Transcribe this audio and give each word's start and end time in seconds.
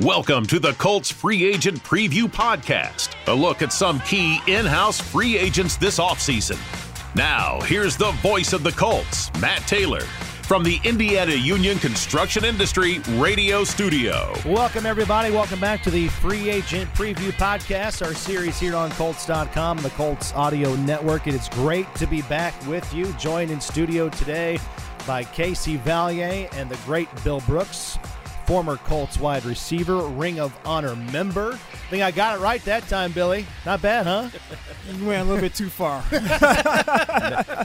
Welcome 0.00 0.44
to 0.46 0.58
the 0.58 0.72
Colts 0.72 1.08
Free 1.08 1.44
Agent 1.44 1.80
Preview 1.84 2.24
Podcast, 2.24 3.10
a 3.28 3.32
look 3.32 3.62
at 3.62 3.72
some 3.72 4.00
key 4.00 4.40
in 4.48 4.66
house 4.66 5.00
free 5.00 5.38
agents 5.38 5.76
this 5.76 6.00
offseason. 6.00 6.58
Now, 7.14 7.60
here's 7.60 7.96
the 7.96 8.10
voice 8.14 8.52
of 8.52 8.64
the 8.64 8.72
Colts, 8.72 9.32
Matt 9.40 9.60
Taylor, 9.68 10.00
from 10.00 10.64
the 10.64 10.80
Indiana 10.82 11.34
Union 11.34 11.78
Construction 11.78 12.44
Industry 12.44 12.98
Radio 13.10 13.62
Studio. 13.62 14.34
Welcome, 14.44 14.84
everybody. 14.84 15.30
Welcome 15.30 15.60
back 15.60 15.80
to 15.84 15.92
the 15.92 16.08
Free 16.08 16.50
Agent 16.50 16.92
Preview 16.94 17.30
Podcast, 17.30 18.04
our 18.04 18.14
series 18.14 18.58
here 18.58 18.74
on 18.74 18.90
Colts.com, 18.90 19.78
the 19.78 19.90
Colts 19.90 20.32
Audio 20.34 20.74
Network. 20.74 21.28
It 21.28 21.34
is 21.34 21.48
great 21.50 21.86
to 21.94 22.08
be 22.08 22.22
back 22.22 22.52
with 22.66 22.92
you, 22.92 23.12
joined 23.12 23.52
in 23.52 23.60
studio 23.60 24.08
today 24.08 24.58
by 25.06 25.22
Casey 25.22 25.78
Vallier 25.78 26.52
and 26.54 26.68
the 26.68 26.78
great 26.84 27.08
Bill 27.22 27.42
Brooks 27.42 27.96
former 28.46 28.76
Colts 28.76 29.18
wide 29.18 29.44
receiver, 29.44 29.98
Ring 29.98 30.40
of 30.40 30.56
Honor 30.64 30.96
member. 30.96 31.52
I 31.52 31.90
think 31.90 32.02
I 32.02 32.10
got 32.10 32.38
it 32.38 32.42
right 32.42 32.64
that 32.64 32.86
time, 32.88 33.12
Billy. 33.12 33.46
Not 33.64 33.82
bad, 33.82 34.06
huh? 34.06 34.30
You 34.92 35.06
went 35.06 35.22
a 35.22 35.24
little 35.24 35.40
bit 35.40 35.54
too 35.54 35.70
far. 35.70 36.04
no, 36.12 36.20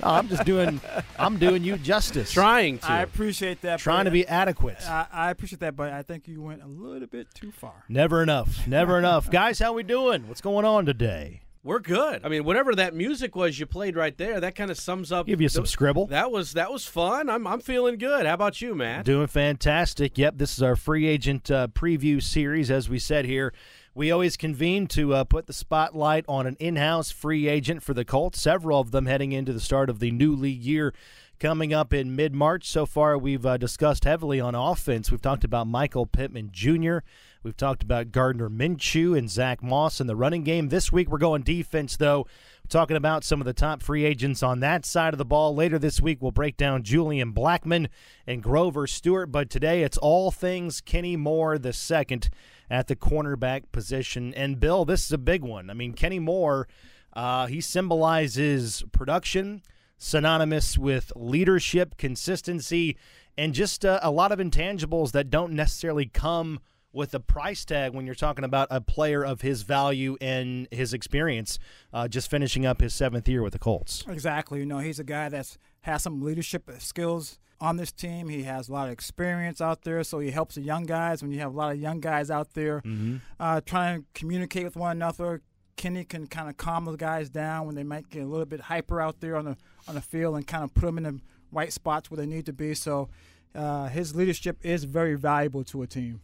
I'm 0.03 0.29
just 0.29 0.45
doing. 0.45 0.79
I'm 1.17 1.37
doing 1.37 1.65
you 1.65 1.75
justice. 1.77 2.31
Trying 2.31 2.79
to. 2.79 2.89
I 2.89 3.01
appreciate 3.01 3.59
that. 3.63 3.79
Trying 3.79 4.05
to 4.05 4.11
be 4.11 4.25
adequate. 4.25 4.77
I, 4.87 5.05
I, 5.11 5.29
appreciate 5.29 5.59
that, 5.59 5.75
but 5.75 5.91
I 5.91 6.01
think 6.01 6.29
you 6.29 6.41
went 6.41 6.63
a 6.63 6.67
little 6.67 7.09
bit 7.09 7.27
too 7.35 7.51
far. 7.51 7.83
Never 7.89 8.23
enough. 8.23 8.65
Never 8.67 8.97
enough, 8.97 9.29
guys. 9.29 9.59
How 9.59 9.73
we 9.73 9.83
doing? 9.83 10.29
What's 10.29 10.39
going 10.39 10.63
on 10.63 10.85
today? 10.85 11.41
We're 11.61 11.79
good. 11.79 12.21
I 12.23 12.29
mean, 12.29 12.45
whatever 12.45 12.73
that 12.75 12.93
music 12.93 13.35
was 13.35 13.59
you 13.59 13.65
played 13.65 13.97
right 13.97 14.17
there, 14.17 14.39
that 14.39 14.55
kind 14.55 14.71
of 14.71 14.77
sums 14.77 15.11
up. 15.11 15.27
Give 15.27 15.41
you 15.41 15.49
some 15.49 15.65
the, 15.65 15.69
scribble. 15.69 16.07
That 16.07 16.31
was 16.31 16.53
that 16.53 16.71
was 16.71 16.85
fun. 16.85 17.29
I'm 17.29 17.45
I'm 17.45 17.59
feeling 17.59 17.97
good. 17.97 18.25
How 18.25 18.33
about 18.33 18.61
you, 18.61 18.75
Matt? 18.75 19.03
Doing 19.03 19.27
fantastic. 19.27 20.17
Yep, 20.17 20.37
this 20.37 20.53
is 20.53 20.63
our 20.63 20.77
free 20.77 21.05
agent 21.05 21.51
uh, 21.51 21.67
preview 21.67 22.23
series. 22.23 22.71
As 22.71 22.87
we 22.87 22.97
said 22.97 23.25
here, 23.25 23.53
we 23.93 24.09
always 24.09 24.37
convene 24.37 24.87
to 24.87 25.13
uh, 25.13 25.23
put 25.25 25.47
the 25.47 25.53
spotlight 25.53 26.23
on 26.29 26.47
an 26.47 26.55
in-house 26.61 27.11
free 27.11 27.49
agent 27.49 27.83
for 27.83 27.93
the 27.93 28.05
Colts. 28.05 28.39
Several 28.39 28.79
of 28.79 28.91
them 28.91 29.07
heading 29.07 29.33
into 29.33 29.51
the 29.51 29.59
start 29.59 29.89
of 29.89 29.99
the 29.99 30.11
new 30.11 30.33
league 30.33 30.63
year. 30.63 30.93
Coming 31.39 31.73
up 31.73 31.93
in 31.93 32.15
mid 32.15 32.33
March. 32.33 32.69
So 32.69 32.85
far, 32.85 33.17
we've 33.17 33.45
uh, 33.45 33.57
discussed 33.57 34.05
heavily 34.05 34.39
on 34.39 34.55
offense. 34.55 35.11
We've 35.11 35.21
talked 35.21 35.43
about 35.43 35.67
Michael 35.67 36.05
Pittman 36.05 36.49
Jr., 36.51 36.99
We've 37.41 37.55
talked 37.55 37.83
about 37.83 38.11
Gardner 38.11 38.49
Minshew 38.49 39.17
and 39.17 39.29
Zach 39.29 39.63
Moss 39.63 40.01
in 40.01 40.07
the 40.07 40.15
running 40.17 40.43
game. 40.43 40.67
This 40.67 40.91
week 40.91 41.09
we're 41.09 41.19
going 41.19 41.43
defense, 41.43 41.95
though. 41.95 42.25
We're 42.65 42.67
talking 42.67 42.97
about 42.97 43.23
some 43.23 43.39
of 43.39 43.45
the 43.45 43.53
top 43.53 43.81
free 43.81 44.03
agents 44.03 44.43
on 44.43 44.59
that 44.59 44.85
side 44.85 45.13
of 45.13 45.17
the 45.19 45.23
ball. 45.23 45.55
Later 45.55 45.79
this 45.79 46.01
week 46.01 46.17
we'll 46.21 46.31
break 46.31 46.57
down 46.57 46.83
Julian 46.83 47.33
Blackmon 47.33 47.87
and 48.27 48.43
Grover 48.43 48.87
Stewart. 48.87 49.31
But 49.31 49.49
today 49.49 49.83
it's 49.83 49.97
all 49.97 50.31
things 50.31 50.81
Kenny 50.81 51.15
Moore 51.15 51.57
the 51.57 51.71
second 51.71 52.29
at 52.69 52.87
the 52.87 52.95
cornerback 52.97 53.71
position. 53.71 54.33
And 54.33 54.59
Bill, 54.59 54.83
this 54.83 55.05
is 55.05 55.13
a 55.13 55.17
big 55.17 55.41
one. 55.41 55.69
I 55.69 55.73
mean, 55.73 55.93
Kenny 55.93 56.19
Moore, 56.19 56.67
uh, 57.13 57.47
he 57.47 57.61
symbolizes 57.61 58.83
production, 58.91 59.61
synonymous 59.97 60.77
with 60.77 61.13
leadership, 61.15 61.95
consistency, 61.95 62.97
and 63.37 63.53
just 63.53 63.85
uh, 63.85 64.01
a 64.03 64.11
lot 64.11 64.33
of 64.33 64.39
intangibles 64.39 65.13
that 65.13 65.29
don't 65.29 65.53
necessarily 65.53 66.05
come– 66.05 66.59
with 66.91 67.13
a 67.13 67.19
price 67.19 67.65
tag 67.65 67.93
when 67.93 68.05
you're 68.05 68.15
talking 68.15 68.43
about 68.43 68.67
a 68.71 68.81
player 68.81 69.23
of 69.23 69.41
his 69.41 69.61
value 69.61 70.17
and 70.21 70.67
his 70.71 70.93
experience, 70.93 71.59
uh, 71.93 72.07
just 72.07 72.29
finishing 72.29 72.65
up 72.65 72.81
his 72.81 72.95
seventh 72.95 73.27
year 73.27 73.43
with 73.43 73.53
the 73.53 73.59
Colts. 73.59 74.03
Exactly. 74.07 74.59
You 74.59 74.65
know, 74.65 74.79
he's 74.79 74.99
a 74.99 75.03
guy 75.03 75.29
that's 75.29 75.57
has 75.81 76.03
some 76.03 76.21
leadership 76.21 76.69
skills 76.79 77.39
on 77.61 77.77
this 77.77 77.91
team. 77.91 78.29
He 78.29 78.43
has 78.43 78.69
a 78.69 78.73
lot 78.73 78.87
of 78.87 78.93
experience 78.93 79.61
out 79.61 79.83
there, 79.83 80.03
so 80.03 80.19
he 80.19 80.31
helps 80.31 80.55
the 80.55 80.61
young 80.61 80.83
guys. 80.83 81.21
When 81.21 81.31
you 81.31 81.39
have 81.39 81.53
a 81.53 81.57
lot 81.57 81.71
of 81.71 81.79
young 81.79 81.99
guys 81.99 82.31
out 82.31 82.53
there 82.53 82.79
mm-hmm. 82.79 83.17
uh, 83.39 83.61
trying 83.61 84.01
to 84.01 84.05
communicate 84.13 84.65
with 84.65 84.75
one 84.75 84.91
another, 84.91 85.41
Kenny 85.75 86.03
can 86.03 86.27
kind 86.27 86.49
of 86.49 86.57
calm 86.57 86.85
those 86.85 86.97
guys 86.97 87.29
down 87.29 87.65
when 87.65 87.75
they 87.75 87.83
might 87.83 88.09
get 88.09 88.23
a 88.23 88.25
little 88.25 88.45
bit 88.45 88.61
hyper 88.61 88.99
out 88.99 89.21
there 89.21 89.35
on 89.35 89.45
the 89.45 89.57
on 89.87 89.95
the 89.95 90.01
field 90.01 90.35
and 90.35 90.45
kind 90.45 90.63
of 90.63 90.73
put 90.73 90.85
them 90.85 90.97
in 90.97 91.03
the 91.03 91.19
right 91.51 91.71
spots 91.71 92.11
where 92.11 92.17
they 92.17 92.25
need 92.25 92.45
to 92.45 92.53
be. 92.53 92.73
So 92.73 93.09
uh, 93.55 93.87
his 93.87 94.15
leadership 94.15 94.57
is 94.61 94.83
very 94.83 95.15
valuable 95.15 95.63
to 95.65 95.81
a 95.81 95.87
team. 95.87 96.21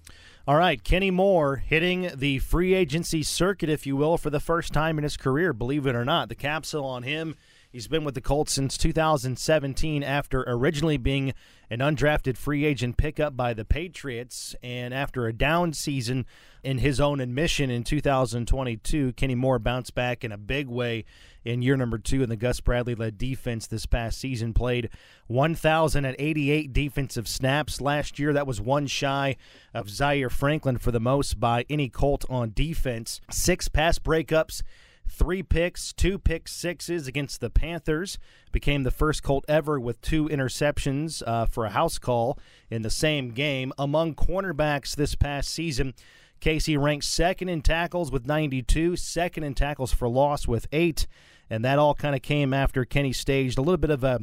All 0.48 0.58
right, 0.58 0.84
Kenny 0.84 1.10
Moore 1.10 1.56
hitting 1.56 2.12
the 2.14 2.38
free 2.38 2.76
agency 2.76 3.24
circuit, 3.24 3.68
if 3.68 3.88
you 3.88 3.96
will, 3.96 4.16
for 4.16 4.30
the 4.30 4.40
first 4.40 4.74
time 4.74 5.00
in 5.00 5.04
his 5.04 5.18
career, 5.18 5.54
believe 5.54 5.88
it 5.88 5.96
or 5.96 6.06
not. 6.06 6.30
The 6.30 6.36
capsule 6.36 6.86
on 6.86 7.02
him. 7.02 7.36
He's 7.76 7.90
been 7.90 8.06
with 8.06 8.16
the 8.16 8.22
Colts 8.22 8.54
since 8.54 8.78
2017 8.78 10.02
after 10.02 10.46
originally 10.48 10.96
being 10.96 11.34
an 11.70 11.80
undrafted 11.80 12.38
free 12.38 12.64
agent 12.64 12.96
pickup 12.96 13.36
by 13.36 13.54
the 13.54 13.66
Patriots. 13.66 14.56
And 14.64 14.94
after 14.94 15.28
a 15.28 15.34
down 15.34 15.74
season 15.74 16.26
in 16.64 16.78
his 16.78 17.02
own 17.02 17.20
admission 17.20 17.70
in 17.70 17.84
2022, 17.84 19.12
Kenny 19.12 19.36
Moore 19.36 19.60
bounced 19.60 19.94
back 19.94 20.24
in 20.24 20.32
a 20.32 20.38
big 20.38 20.70
way 20.70 21.04
in 21.44 21.62
year 21.62 21.76
number 21.76 21.98
two 21.98 22.24
in 22.24 22.30
the 22.30 22.38
Gus 22.38 22.62
Bradley 22.62 22.96
led 22.96 23.18
defense 23.18 23.68
this 23.68 23.86
past 23.86 24.20
season. 24.22 24.54
Played 24.54 24.90
1,088 25.28 26.72
defensive 26.72 27.28
snaps 27.28 27.82
last 27.82 28.18
year. 28.18 28.32
That 28.32 28.48
was 28.48 28.62
one 28.62 28.88
shy 28.88 29.36
of 29.74 29.90
Zaire 29.90 30.30
Franklin 30.30 30.78
for 30.78 30.92
the 30.92 31.02
most 31.02 31.42
by 31.42 31.66
any 31.70 31.90
Colt 31.90 32.24
on 32.30 32.54
defense. 32.56 33.20
Six 33.30 33.68
pass 33.68 34.00
breakups 34.00 34.62
three 35.10 35.44
picks, 35.44 35.94
two 35.94 36.18
pick 36.18 36.48
sixes 36.48 37.08
against 37.08 37.42
the 37.42 37.50
Panthers. 37.50 38.18
Became 38.52 38.84
the 38.84 38.92
first 38.92 39.24
Colt 39.24 39.46
ever 39.48 39.80
with 39.80 40.02
two 40.02 40.28
interceptions 40.28 41.24
uh, 41.26 41.46
for 41.46 41.66
a 41.66 41.70
house 41.70 41.98
call 41.98 42.38
in 42.70 42.82
the 42.82 42.90
same 42.90 43.32
game. 43.32 43.74
Among 43.78 44.16
cornerbacks 44.16 44.96
this 44.96 45.16
past 45.16 45.50
season, 45.50 45.94
Casey 46.40 46.78
ranked 46.78 47.06
second 47.06 47.50
in 47.50 47.62
tackles 47.62 48.12
with 48.12 48.26
92, 48.26 48.96
second 48.96 49.44
in 49.44 49.54
tackles 49.54 49.94
for 49.94 50.08
loss 50.08 50.48
with 50.48 50.68
eight, 50.72 51.08
and 51.50 51.64
that 51.64 51.80
all 51.80 51.94
kind 51.94 52.16
of 52.16 52.22
came 52.22 52.54
after 52.54 52.86
Kenny 52.86 53.14
staged 53.14 53.58
a 53.58 53.62
little 53.62 53.78
bit 53.78 53.90
of 53.90 54.04
a, 54.04 54.20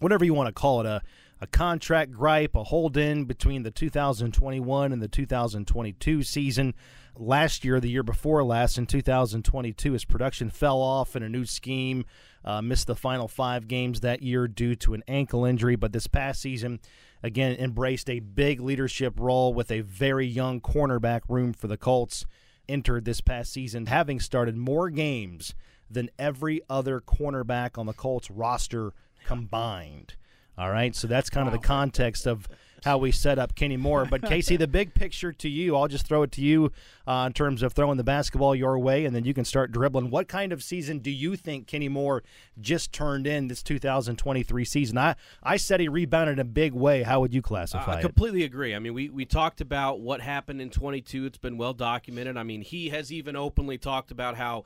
whatever 0.00 0.24
you 0.24 0.34
want 0.34 0.48
to 0.48 0.52
call 0.52 0.80
it, 0.80 0.86
a 0.86 1.02
a 1.42 1.46
contract 1.48 2.12
gripe, 2.12 2.54
a 2.54 2.62
hold 2.62 2.96
in 2.96 3.24
between 3.24 3.64
the 3.64 3.72
2021 3.72 4.92
and 4.92 5.02
the 5.02 5.08
2022 5.08 6.22
season. 6.22 6.72
Last 7.16 7.64
year, 7.64 7.78
the 7.78 7.90
year 7.90 8.02
before 8.02 8.42
last, 8.42 8.78
in 8.78 8.86
2022, 8.86 9.92
his 9.92 10.04
production 10.04 10.48
fell 10.48 10.80
off 10.80 11.14
in 11.14 11.22
a 11.22 11.28
new 11.28 11.44
scheme. 11.44 12.04
Uh, 12.44 12.62
missed 12.62 12.86
the 12.86 12.96
final 12.96 13.28
five 13.28 13.68
games 13.68 14.00
that 14.00 14.22
year 14.22 14.48
due 14.48 14.74
to 14.74 14.94
an 14.94 15.04
ankle 15.06 15.44
injury, 15.44 15.76
but 15.76 15.92
this 15.92 16.06
past 16.06 16.40
season, 16.40 16.80
again, 17.22 17.54
embraced 17.56 18.10
a 18.10 18.18
big 18.18 18.60
leadership 18.60 19.14
role 19.20 19.52
with 19.54 19.70
a 19.70 19.82
very 19.82 20.26
young 20.26 20.60
cornerback 20.60 21.20
room 21.28 21.52
for 21.52 21.68
the 21.68 21.76
Colts. 21.76 22.24
Entered 22.68 23.04
this 23.04 23.20
past 23.20 23.52
season 23.52 23.86
having 23.86 24.20
started 24.20 24.56
more 24.56 24.88
games 24.88 25.54
than 25.90 26.08
every 26.18 26.62
other 26.70 27.00
cornerback 27.00 27.76
on 27.76 27.86
the 27.86 27.92
Colts 27.92 28.30
roster 28.30 28.92
combined. 29.26 30.14
All 30.56 30.70
right, 30.70 30.94
so 30.94 31.06
that's 31.06 31.30
kind 31.30 31.46
of 31.46 31.52
the 31.52 31.58
context 31.58 32.26
of 32.26 32.48
how 32.84 32.98
we 32.98 33.12
set 33.12 33.38
up 33.38 33.54
Kenny 33.54 33.76
Moore. 33.76 34.04
But 34.04 34.22
Casey, 34.22 34.56
the 34.56 34.66
big 34.66 34.94
picture 34.94 35.32
to 35.32 35.48
you, 35.48 35.76
I'll 35.76 35.88
just 35.88 36.06
throw 36.06 36.22
it 36.22 36.32
to 36.32 36.40
you 36.40 36.72
uh, 37.06 37.24
in 37.26 37.32
terms 37.32 37.62
of 37.62 37.72
throwing 37.72 37.96
the 37.96 38.04
basketball 38.04 38.54
your 38.54 38.78
way, 38.78 39.04
and 39.04 39.14
then 39.14 39.24
you 39.24 39.34
can 39.34 39.44
start 39.44 39.72
dribbling. 39.72 40.10
What 40.10 40.28
kind 40.28 40.52
of 40.52 40.62
season 40.62 40.98
do 40.98 41.10
you 41.10 41.36
think 41.36 41.66
Kenny 41.66 41.88
Moore 41.88 42.22
just 42.60 42.92
turned 42.92 43.26
in 43.26 43.48
this 43.48 43.62
2023 43.62 44.64
season? 44.64 44.98
I 44.98 45.16
I 45.42 45.56
said 45.56 45.80
he 45.80 45.88
rebounded 45.88 46.34
in 46.34 46.38
a 46.40 46.44
big 46.44 46.72
way. 46.72 47.02
How 47.02 47.20
would 47.20 47.34
you 47.34 47.42
classify 47.42 47.94
uh, 47.94 47.96
I 47.96 48.00
completely 48.02 48.44
agree. 48.44 48.74
I 48.74 48.78
mean, 48.78 48.94
we 48.94 49.08
we 49.08 49.24
talked 49.24 49.60
about 49.60 50.00
what 50.00 50.20
happened 50.20 50.60
in 50.60 50.70
22. 50.70 51.26
It's 51.26 51.38
been 51.38 51.58
well 51.58 51.74
documented. 51.74 52.36
I 52.36 52.42
mean, 52.42 52.62
he 52.62 52.90
has 52.90 53.12
even 53.12 53.36
openly 53.36 53.78
talked 53.78 54.10
about 54.10 54.36
how 54.36 54.64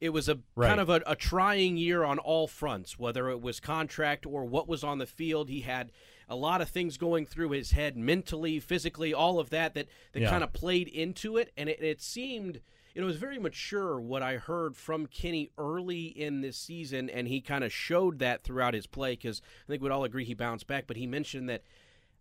it 0.00 0.10
was 0.10 0.28
a 0.28 0.38
right. 0.56 0.68
kind 0.68 0.80
of 0.80 0.88
a, 0.88 1.02
a, 1.06 1.14
trying 1.14 1.76
year 1.76 2.04
on 2.04 2.18
all 2.18 2.46
fronts, 2.46 2.98
whether 2.98 3.28
it 3.28 3.40
was 3.40 3.60
contract 3.60 4.24
or 4.24 4.44
what 4.44 4.66
was 4.66 4.82
on 4.82 4.98
the 4.98 5.06
field. 5.06 5.48
He 5.48 5.60
had 5.60 5.92
a 6.30 6.36
lot 6.36 6.62
of 6.62 6.68
things 6.68 6.96
going 6.96 7.26
through 7.26 7.50
his 7.50 7.72
head 7.72 7.96
mentally, 7.96 8.60
physically, 8.60 9.12
all 9.12 9.40
of 9.40 9.50
that 9.50 9.74
that, 9.74 9.88
that 10.12 10.20
yeah. 10.20 10.30
kind 10.30 10.44
of 10.44 10.52
played 10.52 10.88
into 10.88 11.36
it. 11.36 11.52
And 11.56 11.68
it, 11.68 11.82
it 11.82 12.00
seemed 12.00 12.60
it 12.94 13.02
was 13.02 13.16
very 13.16 13.38
mature 13.38 14.00
what 14.00 14.22
I 14.22 14.36
heard 14.36 14.76
from 14.76 15.06
Kenny 15.06 15.50
early 15.58 16.04
in 16.04 16.40
this 16.40 16.56
season, 16.56 17.10
and 17.10 17.28
he 17.28 17.40
kind 17.40 17.64
of 17.64 17.72
showed 17.72 18.20
that 18.20 18.44
throughout 18.44 18.74
his 18.74 18.86
play 18.86 19.12
because 19.12 19.42
I 19.66 19.72
think 19.72 19.82
we'd 19.82 19.92
all 19.92 20.04
agree 20.04 20.24
he 20.24 20.34
bounced 20.34 20.66
back. 20.66 20.86
But 20.86 20.96
he 20.96 21.06
mentioned 21.06 21.48
that 21.48 21.62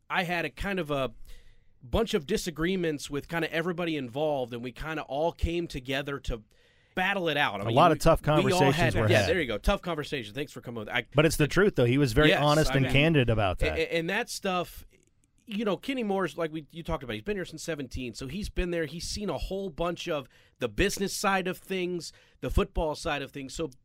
I 0.09 0.23
had 0.23 0.45
a 0.45 0.49
kind 0.49 0.79
of 0.79 0.91
a 0.91 1.11
bunch 1.83 2.13
of 2.13 2.25
disagreements 2.25 3.09
with 3.09 3.27
kind 3.27 3.45
of 3.45 3.51
everybody 3.51 3.95
involved, 3.95 4.53
and 4.53 4.63
we 4.63 4.71
kind 4.71 4.99
of 4.99 5.05
all 5.05 5.31
came 5.31 5.67
together 5.67 6.19
to 6.19 6.41
battle 6.99 7.29
it 7.29 7.37
out. 7.37 7.55
I 7.55 7.63
mean, 7.63 7.67
a 7.67 7.71
lot 7.71 7.91
of 7.91 7.99
tough 7.99 8.21
conversations 8.21 8.75
had, 8.75 8.93
were 8.93 9.09
yeah, 9.09 9.19
had. 9.19 9.29
there 9.29 9.39
you 9.39 9.47
go. 9.47 9.57
Tough 9.57 9.81
conversation. 9.81 10.33
Thanks 10.33 10.51
for 10.51 10.59
coming 10.59 10.79
with. 10.79 10.89
I, 10.89 11.05
but 11.15 11.25
it's 11.25 11.37
the 11.37 11.47
truth, 11.47 11.75
though. 11.75 11.85
He 11.85 11.97
was 11.97 12.11
very 12.11 12.29
yes, 12.29 12.41
honest 12.43 12.71
I 12.71 12.75
and 12.75 12.83
mean, 12.83 12.91
candid 12.91 13.29
about 13.29 13.59
that. 13.59 13.79
And, 13.79 13.79
and 13.79 14.09
that 14.09 14.29
stuff, 14.29 14.85
you 15.45 15.63
know, 15.63 15.77
Kenny 15.77 16.03
Moore's 16.03 16.37
like 16.37 16.51
we 16.51 16.65
you 16.71 16.83
talked 16.83 17.03
about. 17.03 17.13
He's 17.13 17.23
been 17.23 17.37
here 17.37 17.45
since 17.45 17.63
17, 17.63 18.15
so 18.15 18.27
he's 18.27 18.49
been 18.49 18.71
there. 18.71 18.85
He's 18.85 19.05
seen 19.05 19.29
a 19.29 19.37
whole 19.37 19.69
bunch 19.69 20.09
of 20.09 20.27
the 20.59 20.67
business 20.67 21.15
side 21.15 21.47
of 21.47 21.57
things, 21.57 22.11
the 22.41 22.49
football 22.49 22.95
side 22.95 23.21
of 23.21 23.31
things. 23.31 23.53
So 23.53 23.65
it 23.65 23.75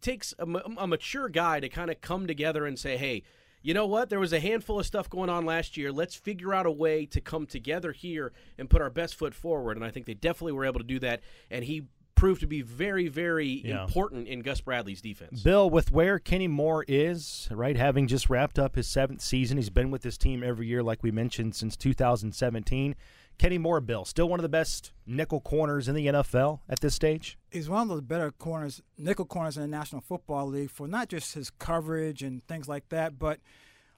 takes 0.00 0.32
a, 0.38 0.44
a 0.44 0.86
mature 0.86 1.28
guy 1.28 1.58
to 1.58 1.68
kind 1.68 1.90
of 1.90 2.00
come 2.00 2.26
together 2.26 2.66
and 2.66 2.78
say, 2.78 2.96
hey 2.96 3.24
you 3.62 3.74
know 3.74 3.86
what? 3.86 4.08
There 4.08 4.20
was 4.20 4.32
a 4.32 4.40
handful 4.40 4.80
of 4.80 4.86
stuff 4.86 5.10
going 5.10 5.28
on 5.28 5.44
last 5.44 5.76
year. 5.76 5.92
Let's 5.92 6.14
figure 6.14 6.54
out 6.54 6.66
a 6.66 6.70
way 6.70 7.04
to 7.06 7.20
come 7.20 7.46
together 7.46 7.92
here 7.92 8.32
and 8.58 8.70
put 8.70 8.80
our 8.80 8.90
best 8.90 9.16
foot 9.16 9.34
forward. 9.34 9.76
And 9.76 9.84
I 9.84 9.90
think 9.90 10.06
they 10.06 10.14
definitely 10.14 10.52
were 10.52 10.64
able 10.64 10.80
to 10.80 10.86
do 10.86 10.98
that. 11.00 11.20
And 11.50 11.64
he 11.64 11.82
proved 12.20 12.42
to 12.42 12.46
be 12.46 12.60
very, 12.60 13.08
very 13.08 13.62
yeah. 13.64 13.82
important 13.82 14.28
in 14.28 14.40
Gus 14.40 14.60
Bradley's 14.60 15.00
defense. 15.00 15.42
Bill, 15.42 15.70
with 15.70 15.90
where 15.90 16.18
Kenny 16.18 16.48
Moore 16.48 16.84
is, 16.86 17.48
right, 17.50 17.74
having 17.74 18.06
just 18.06 18.28
wrapped 18.28 18.58
up 18.58 18.74
his 18.76 18.86
seventh 18.86 19.22
season, 19.22 19.56
he's 19.56 19.70
been 19.70 19.90
with 19.90 20.02
this 20.02 20.18
team 20.18 20.42
every 20.42 20.66
year, 20.66 20.82
like 20.82 21.02
we 21.02 21.10
mentioned, 21.10 21.54
since 21.54 21.78
2017. 21.78 22.94
Kenny 23.38 23.56
Moore, 23.56 23.80
Bill, 23.80 24.04
still 24.04 24.28
one 24.28 24.38
of 24.38 24.42
the 24.42 24.50
best 24.50 24.92
nickel 25.06 25.40
corners 25.40 25.88
in 25.88 25.94
the 25.94 26.08
NFL 26.08 26.60
at 26.68 26.80
this 26.80 26.94
stage? 26.94 27.38
He's 27.50 27.70
one 27.70 27.90
of 27.90 27.96
the 27.96 28.02
better 28.02 28.30
corners, 28.32 28.82
nickel 28.98 29.24
corners 29.24 29.56
in 29.56 29.62
the 29.62 29.68
National 29.68 30.02
Football 30.02 30.48
League 30.48 30.70
for 30.70 30.86
not 30.86 31.08
just 31.08 31.32
his 31.32 31.48
coverage 31.48 32.22
and 32.22 32.46
things 32.46 32.68
like 32.68 32.90
that, 32.90 33.18
but 33.18 33.40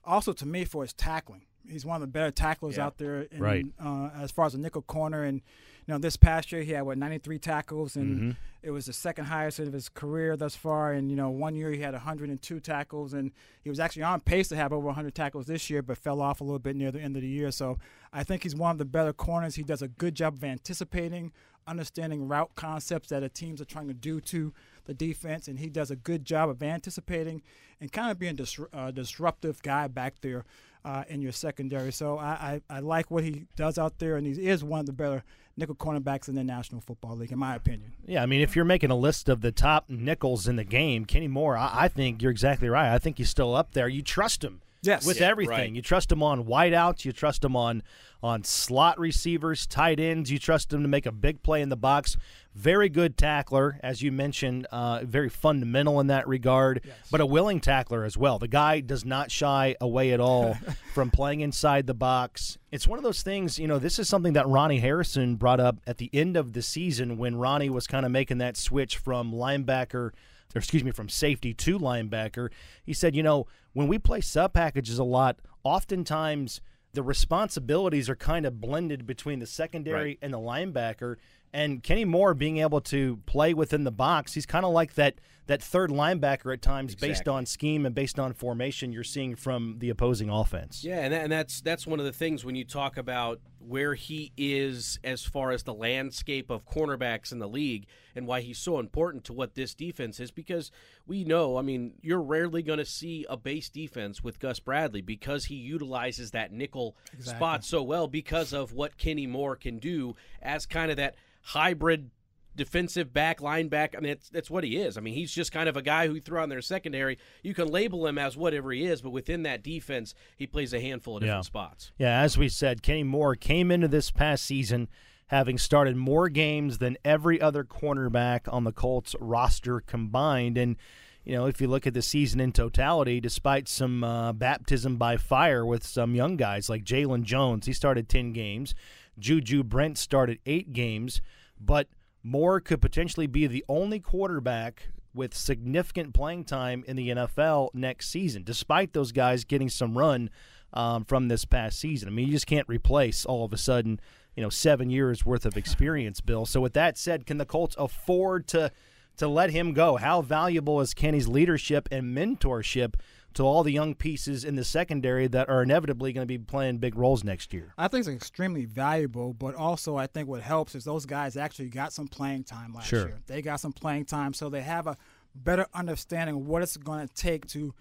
also 0.05 0.31
to 0.31 0.45
me 0.45 0.63
for 0.63 0.83
his 0.83 0.93
tackling. 0.93 1.41
He's 1.67 1.85
one 1.85 1.95
of 1.95 2.01
the 2.01 2.07
better 2.07 2.31
tacklers 2.31 2.77
yeah. 2.77 2.85
out 2.85 2.97
there 2.97 3.21
in, 3.23 3.39
right. 3.39 3.65
uh, 3.83 4.09
as 4.15 4.31
far 4.31 4.45
as 4.45 4.53
a 4.53 4.57
nickel 4.57 4.81
corner. 4.81 5.23
And 5.23 5.41
you 5.87 5.93
know, 5.93 5.97
this 5.97 6.15
past 6.15 6.51
year 6.51 6.61
he 6.61 6.71
had 6.71 6.83
what 6.83 6.97
93 6.97 7.39
tackles, 7.39 7.95
and 7.95 8.15
mm-hmm. 8.15 8.31
it 8.61 8.71
was 8.71 8.85
the 8.85 8.93
second 8.93 9.25
highest 9.25 9.59
of 9.59 9.73
his 9.73 9.89
career 9.89 10.37
thus 10.37 10.55
far. 10.55 10.93
And 10.93 11.09
you 11.09 11.17
know, 11.17 11.29
one 11.29 11.55
year 11.55 11.71
he 11.71 11.79
had 11.79 11.93
102 11.93 12.59
tackles, 12.59 13.13
and 13.13 13.31
he 13.61 13.69
was 13.69 13.79
actually 13.79 14.03
on 14.03 14.21
pace 14.21 14.47
to 14.49 14.55
have 14.55 14.71
over 14.71 14.87
100 14.87 15.13
tackles 15.13 15.47
this 15.47 15.69
year, 15.69 15.81
but 15.81 15.97
fell 15.97 16.21
off 16.21 16.41
a 16.41 16.43
little 16.43 16.59
bit 16.59 16.75
near 16.75 16.91
the 16.91 17.01
end 17.01 17.15
of 17.15 17.21
the 17.21 17.27
year. 17.27 17.51
So 17.51 17.79
I 18.13 18.23
think 18.23 18.43
he's 18.43 18.55
one 18.55 18.71
of 18.71 18.77
the 18.77 18.85
better 18.85 19.13
corners. 19.13 19.55
He 19.55 19.63
does 19.63 19.81
a 19.81 19.87
good 19.87 20.15
job 20.15 20.35
of 20.35 20.43
anticipating, 20.43 21.33
understanding 21.67 22.27
route 22.27 22.51
concepts 22.55 23.09
that 23.09 23.19
the 23.19 23.29
teams 23.29 23.61
are 23.61 23.65
trying 23.65 23.87
to 23.87 23.93
do 23.93 24.21
to 24.21 24.53
the 24.85 24.93
defense, 24.93 25.47
and 25.47 25.59
he 25.59 25.69
does 25.69 25.91
a 25.91 25.95
good 25.95 26.23
job 26.23 26.49
of 26.49 26.63
anticipating 26.63 27.41
and 27.81 27.91
kind 27.91 28.11
of 28.11 28.19
being 28.19 28.33
a 28.33 28.35
dis- 28.35 28.59
uh, 28.71 28.91
disruptive 28.91 29.61
guy 29.61 29.87
back 29.87 30.21
there 30.21 30.45
uh, 30.85 31.03
in 31.07 31.21
your 31.21 31.31
secondary. 31.31 31.91
So 31.91 32.17
I, 32.17 32.61
I, 32.69 32.77
I, 32.77 32.79
like 32.79 33.09
what 33.09 33.23
he 33.23 33.45
does 33.55 33.77
out 33.77 33.99
there, 33.99 34.17
and 34.17 34.27
he 34.27 34.47
is 34.47 34.63
one 34.63 34.81
of 34.81 34.85
the 34.85 34.93
better 34.93 35.23
nickel 35.55 35.75
cornerbacks 35.75 36.27
in 36.27 36.35
the 36.35 36.43
National 36.43 36.81
Football 36.81 37.17
League, 37.17 37.31
in 37.31 37.39
my 37.39 37.55
opinion. 37.55 37.93
Yeah, 38.05 38.23
I 38.23 38.25
mean, 38.25 38.41
if 38.41 38.55
you're 38.55 38.65
making 38.65 38.91
a 38.91 38.95
list 38.95 39.29
of 39.29 39.41
the 39.41 39.51
top 39.51 39.89
nickels 39.89 40.47
in 40.47 40.55
the 40.55 40.63
game, 40.63 41.05
Kenny 41.05 41.27
Moore, 41.27 41.55
I, 41.57 41.83
I 41.83 41.87
think 41.87 42.21
you're 42.21 42.31
exactly 42.31 42.69
right. 42.69 42.93
I 42.93 42.99
think 42.99 43.17
he's 43.17 43.29
still 43.29 43.55
up 43.55 43.73
there. 43.73 43.87
You 43.87 44.01
trust 44.01 44.43
him. 44.43 44.61
Yes. 44.83 45.05
With 45.05 45.21
yeah, 45.21 45.29
everything. 45.29 45.55
Right. 45.55 45.75
You 45.75 45.81
trust 45.81 46.11
him 46.11 46.21
on 46.21 46.43
wideouts. 46.43 47.05
You 47.05 47.13
trust 47.13 47.43
him 47.43 47.55
on 47.55 47.83
on 48.21 48.43
slot 48.43 48.97
receivers, 48.99 49.67
tight 49.67 49.99
ends. 49.99 50.31
You 50.31 50.39
trust 50.39 50.71
him 50.71 50.81
to 50.81 50.87
make 50.87 51.05
a 51.05 51.11
big 51.11 51.43
play 51.43 51.61
in 51.61 51.67
the 51.67 51.75
box. 51.75 52.15
Very 52.55 52.87
good 52.87 53.17
tackler, 53.17 53.79
as 53.83 54.01
you 54.01 54.13
mentioned, 54.13 54.65
uh, 54.71 55.01
very 55.03 55.27
fundamental 55.27 55.99
in 55.99 56.07
that 56.07 56.25
regard, 56.25 56.81
yes. 56.85 56.95
but 57.11 57.19
a 57.19 57.25
willing 57.25 57.59
tackler 57.59 58.05
as 58.05 58.15
well. 58.15 58.39
The 58.39 58.47
guy 58.47 58.79
does 58.79 59.03
not 59.03 59.29
shy 59.29 59.75
away 59.81 60.13
at 60.13 60.21
all 60.21 60.55
from 60.93 61.11
playing 61.11 61.41
inside 61.41 61.85
the 61.85 61.93
box. 61.93 62.57
It's 62.71 62.87
one 62.87 62.97
of 62.97 63.03
those 63.03 63.23
things, 63.23 63.59
you 63.59 63.67
know, 63.67 63.79
this 63.79 63.99
is 63.99 64.07
something 64.07 64.33
that 64.33 64.47
Ronnie 64.47 64.79
Harrison 64.79 65.35
brought 65.35 65.59
up 65.59 65.81
at 65.85 65.97
the 65.97 66.09
end 66.13 66.37
of 66.37 66.53
the 66.53 66.61
season 66.61 67.17
when 67.17 67.35
Ronnie 67.35 67.69
was 67.69 67.87
kind 67.87 68.05
of 68.05 68.11
making 68.11 68.37
that 68.37 68.55
switch 68.55 68.97
from 68.97 69.33
linebacker– 69.33 70.11
or 70.55 70.59
excuse 70.59 70.83
me, 70.83 70.91
from 70.91 71.09
safety 71.09 71.53
to 71.53 71.79
linebacker. 71.79 72.49
He 72.83 72.93
said, 72.93 73.15
you 73.15 73.23
know, 73.23 73.47
when 73.73 73.87
we 73.87 73.99
play 73.99 74.21
sub 74.21 74.53
packages 74.53 74.99
a 74.99 75.03
lot, 75.03 75.39
oftentimes 75.63 76.61
the 76.93 77.03
responsibilities 77.03 78.09
are 78.09 78.15
kind 78.15 78.45
of 78.45 78.61
blended 78.61 79.05
between 79.05 79.39
the 79.39 79.47
secondary 79.47 80.03
right. 80.03 80.19
and 80.21 80.33
the 80.33 80.39
linebacker. 80.39 81.17
And 81.53 81.83
Kenny 81.83 82.03
Moore 82.03 82.33
being 82.33 82.57
able 82.57 82.81
to 82.81 83.17
play 83.25 83.53
within 83.53 83.83
the 83.83 83.91
box, 83.91 84.33
he's 84.33 84.45
kind 84.45 84.65
of 84.65 84.73
like 84.73 84.95
that 84.95 85.15
that 85.47 85.61
third 85.61 85.89
linebacker 85.89 86.53
at 86.53 86.61
times 86.61 86.93
exactly. 86.93 87.09
based 87.09 87.27
on 87.27 87.45
scheme 87.45 87.85
and 87.85 87.93
based 87.93 88.17
on 88.17 88.33
formation 88.33 88.93
you're 88.93 89.03
seeing 89.03 89.35
from 89.35 89.75
the 89.79 89.89
opposing 89.89 90.29
offense. 90.29 90.83
Yeah, 90.83 90.99
and, 90.99 91.13
that, 91.13 91.23
and 91.23 91.31
that's 91.31 91.61
that's 91.61 91.85
one 91.85 91.99
of 91.99 92.05
the 92.05 92.13
things 92.13 92.45
when 92.45 92.55
you 92.55 92.63
talk 92.63 92.97
about 92.97 93.39
where 93.59 93.93
he 93.93 94.31
is 94.37 94.99
as 95.03 95.23
far 95.23 95.51
as 95.51 95.63
the 95.63 95.73
landscape 95.73 96.49
of 96.49 96.65
cornerbacks 96.65 97.31
in 97.31 97.39
the 97.39 97.47
league 97.47 97.85
and 98.15 98.27
why 98.27 98.41
he's 98.41 98.57
so 98.57 98.79
important 98.79 99.23
to 99.23 99.33
what 99.33 99.55
this 99.55 99.73
defense 99.73 100.19
is 100.19 100.31
because 100.31 100.71
we 101.07 101.23
know, 101.23 101.57
I 101.57 101.61
mean, 101.61 101.93
you're 102.01 102.21
rarely 102.21 102.61
going 102.61 102.79
to 102.79 102.85
see 102.85 103.25
a 103.29 103.37
base 103.37 103.69
defense 103.69 104.23
with 104.23 104.39
Gus 104.39 104.59
Bradley 104.59 105.01
because 105.01 105.45
he 105.45 105.55
utilizes 105.55 106.31
that 106.31 106.51
nickel 106.51 106.95
exactly. 107.13 107.37
spot 107.37 107.65
so 107.65 107.81
well 107.81 108.07
because 108.07 108.53
of 108.53 108.73
what 108.73 108.97
Kenny 108.97 109.27
Moore 109.27 109.55
can 109.55 109.79
do 109.79 110.15
as 110.41 110.65
kind 110.65 110.91
of 110.91 110.97
that 110.97 111.15
hybrid 111.43 112.09
defensive 112.55 113.13
back, 113.13 113.39
linebacker. 113.39 113.97
I 113.97 113.99
mean, 113.99 114.11
that's, 114.11 114.29
that's 114.29 114.49
what 114.49 114.63
he 114.63 114.77
is. 114.77 114.97
I 114.97 115.01
mean, 115.01 115.13
he's 115.13 115.33
just 115.33 115.51
kind 115.51 115.67
of 115.67 115.77
a 115.77 115.81
guy 115.81 116.07
who 116.07 116.19
threw 116.19 116.39
on 116.39 116.49
their 116.49 116.61
secondary. 116.61 117.17
You 117.41 117.53
can 117.53 117.67
label 117.67 118.05
him 118.07 118.17
as 118.17 118.37
whatever 118.37 118.71
he 118.71 118.85
is, 118.85 119.01
but 119.01 119.09
within 119.09 119.43
that 119.43 119.63
defense, 119.63 120.13
he 120.37 120.47
plays 120.47 120.73
a 120.73 120.79
handful 120.79 121.17
of 121.17 121.21
different 121.21 121.45
yeah. 121.45 121.47
spots. 121.47 121.91
Yeah, 121.97 122.21
as 122.21 122.37
we 122.37 122.49
said, 122.49 122.83
Kenny 122.83 123.03
Moore 123.03 123.35
came 123.35 123.71
into 123.71 123.87
this 123.87 124.11
past 124.11 124.45
season 124.45 124.87
having 125.27 125.57
started 125.57 125.95
more 125.95 126.29
games 126.29 126.77
than 126.77 126.97
every 127.03 127.41
other 127.41 127.63
cornerback 127.63 128.41
on 128.51 128.65
the 128.65 128.71
Colts 128.71 129.15
roster 129.19 129.79
combined. 129.79 130.57
And, 130.57 130.75
you 131.23 131.33
know, 131.33 131.47
if 131.47 131.59
you 131.59 131.67
look 131.67 131.87
at 131.87 131.95
the 131.95 132.03
season 132.03 132.39
in 132.39 132.51
totality, 132.51 133.19
despite 133.19 133.67
some 133.67 134.03
uh, 134.03 134.33
baptism 134.33 134.97
by 134.97 135.17
fire 135.17 135.65
with 135.65 135.83
some 135.85 136.13
young 136.13 136.37
guys 136.37 136.69
like 136.69 136.83
Jaylon 136.83 137.23
Jones, 137.23 137.65
he 137.65 137.73
started 137.73 138.09
10 138.09 138.33
games. 138.33 138.75
Juju 139.17 139.63
Brent 139.63 139.97
started 139.97 140.39
eight 140.45 140.73
games. 140.73 141.21
But– 141.59 141.87
Moore 142.23 142.61
could 142.61 142.81
potentially 142.81 143.27
be 143.27 143.47
the 143.47 143.65
only 143.67 143.99
quarterback 143.99 144.89
with 145.13 145.35
significant 145.35 146.13
playing 146.13 146.45
time 146.45 146.83
in 146.87 146.95
the 146.95 147.09
NFL 147.09 147.69
next 147.73 148.09
season, 148.09 148.43
despite 148.43 148.93
those 148.93 149.11
guys 149.11 149.43
getting 149.43 149.69
some 149.69 149.97
run 149.97 150.29
um, 150.71 151.03
from 151.03 151.27
this 151.27 151.43
past 151.43 151.79
season. 151.79 152.07
I 152.07 152.11
mean, 152.11 152.27
you 152.27 152.31
just 152.31 152.47
can't 152.47 152.67
replace 152.67 153.25
all 153.25 153.43
of 153.43 153.51
a 153.51 153.57
sudden, 153.57 153.99
you 154.35 154.41
know, 154.41 154.49
seven 154.49 154.89
years 154.89 155.25
worth 155.25 155.45
of 155.45 155.57
experience, 155.57 156.21
Bill. 156.21 156.45
So, 156.45 156.61
with 156.61 156.73
that 156.73 156.97
said, 156.97 157.25
can 157.25 157.37
the 157.37 157.45
Colts 157.45 157.75
afford 157.77 158.47
to 158.47 158.71
to 159.17 159.27
let 159.27 159.51
him 159.51 159.73
go? 159.73 159.97
How 159.97 160.21
valuable 160.21 160.79
is 160.79 160.93
Kenny's 160.93 161.27
leadership 161.27 161.89
and 161.91 162.17
mentorship 162.17 162.95
to 163.35 163.43
all 163.43 163.63
the 163.63 163.71
young 163.71 163.95
pieces 163.95 164.43
in 164.43 164.55
the 164.55 164.63
secondary 164.63 165.27
that 165.27 165.49
are 165.49 165.63
inevitably 165.63 166.13
going 166.13 166.23
to 166.23 166.27
be 166.27 166.37
playing 166.37 166.77
big 166.77 166.95
roles 166.95 167.23
next 167.23 167.53
year. 167.53 167.73
I 167.77 167.87
think 167.87 168.07
it's 168.07 168.15
extremely 168.15 168.65
valuable, 168.65 169.33
but 169.33 169.55
also 169.55 169.95
I 169.95 170.07
think 170.07 170.27
what 170.27 170.41
helps 170.41 170.75
is 170.75 170.83
those 170.83 171.05
guys 171.05 171.37
actually 171.37 171.69
got 171.69 171.93
some 171.93 172.07
playing 172.07 172.43
time 172.43 172.73
last 172.73 172.87
sure. 172.87 173.07
year. 173.07 173.19
They 173.27 173.41
got 173.41 173.59
some 173.59 173.73
playing 173.73 174.05
time, 174.05 174.33
so 174.33 174.49
they 174.49 174.61
have 174.61 174.87
a 174.87 174.97
better 175.35 175.67
understanding 175.73 176.35
of 176.35 176.47
what 176.47 176.61
it's 176.61 176.77
going 176.77 177.07
to 177.07 177.13
take 177.13 177.47
to 177.47 177.73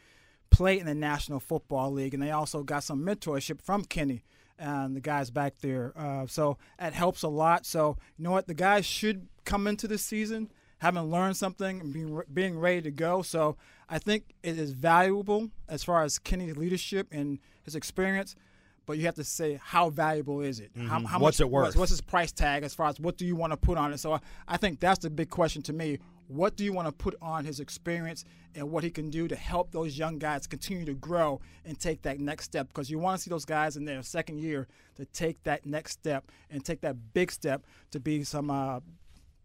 play 0.50 0.78
in 0.78 0.86
the 0.86 0.94
National 0.94 1.40
Football 1.40 1.92
League, 1.92 2.14
and 2.14 2.22
they 2.22 2.30
also 2.30 2.62
got 2.62 2.84
some 2.84 3.04
mentorship 3.04 3.60
from 3.60 3.84
Kenny 3.84 4.24
and 4.58 4.94
the 4.94 5.00
guys 5.00 5.30
back 5.30 5.54
there. 5.60 5.92
Uh, 5.96 6.26
so 6.26 6.58
that 6.78 6.92
helps 6.92 7.22
a 7.22 7.28
lot. 7.28 7.66
So 7.66 7.96
you 8.16 8.24
know 8.24 8.30
what, 8.30 8.46
the 8.46 8.54
guys 8.54 8.86
should 8.86 9.28
come 9.44 9.66
into 9.66 9.88
the 9.88 9.98
season 9.98 10.50
having 10.82 11.04
learned 11.04 11.36
something 11.36 11.80
and 11.80 11.92
being, 11.92 12.20
being 12.32 12.58
ready 12.58 12.82
to 12.82 12.90
go. 12.90 13.22
So 13.22 13.56
I 13.92 13.98
think 13.98 14.34
it 14.42 14.58
is 14.58 14.72
valuable 14.72 15.50
as 15.68 15.84
far 15.84 16.02
as 16.02 16.18
Kenny's 16.18 16.56
leadership 16.56 17.08
and 17.12 17.38
his 17.62 17.74
experience. 17.74 18.34
But 18.86 18.96
you 18.96 19.04
have 19.04 19.14
to 19.16 19.24
say 19.24 19.60
how 19.62 19.90
valuable 19.90 20.40
is 20.40 20.60
it? 20.60 20.74
Mm-hmm. 20.74 20.88
How, 20.88 21.00
how 21.06 21.18
what's 21.18 21.38
much, 21.38 21.46
it 21.46 21.50
worth? 21.50 21.64
What's, 21.66 21.76
what's 21.76 21.90
his 21.90 22.00
price 22.00 22.32
tag 22.32 22.64
as 22.64 22.74
far 22.74 22.88
as 22.88 22.98
what 22.98 23.18
do 23.18 23.26
you 23.26 23.36
want 23.36 23.52
to 23.52 23.56
put 23.58 23.76
on 23.76 23.92
it? 23.92 23.98
So 23.98 24.14
I, 24.14 24.20
I 24.48 24.56
think 24.56 24.80
that's 24.80 25.00
the 25.00 25.10
big 25.10 25.28
question 25.28 25.60
to 25.62 25.74
me. 25.74 25.98
What 26.26 26.56
do 26.56 26.64
you 26.64 26.72
want 26.72 26.88
to 26.88 26.92
put 26.92 27.14
on 27.20 27.44
his 27.44 27.60
experience 27.60 28.24
and 28.54 28.70
what 28.70 28.82
he 28.82 28.90
can 28.90 29.10
do 29.10 29.28
to 29.28 29.36
help 29.36 29.70
those 29.72 29.98
young 29.98 30.18
guys 30.18 30.46
continue 30.46 30.86
to 30.86 30.94
grow 30.94 31.40
and 31.66 31.78
take 31.78 32.00
that 32.02 32.18
next 32.18 32.46
step? 32.46 32.68
Because 32.68 32.90
you 32.90 32.98
want 32.98 33.18
to 33.18 33.22
see 33.22 33.30
those 33.30 33.44
guys 33.44 33.76
in 33.76 33.84
their 33.84 34.02
second 34.02 34.40
year 34.40 34.68
to 34.96 35.04
take 35.04 35.42
that 35.42 35.66
next 35.66 35.92
step 35.92 36.24
and 36.50 36.64
take 36.64 36.80
that 36.80 36.96
big 37.12 37.30
step 37.30 37.66
to 37.90 38.00
be 38.00 38.24
some 38.24 38.50
uh, 38.50 38.80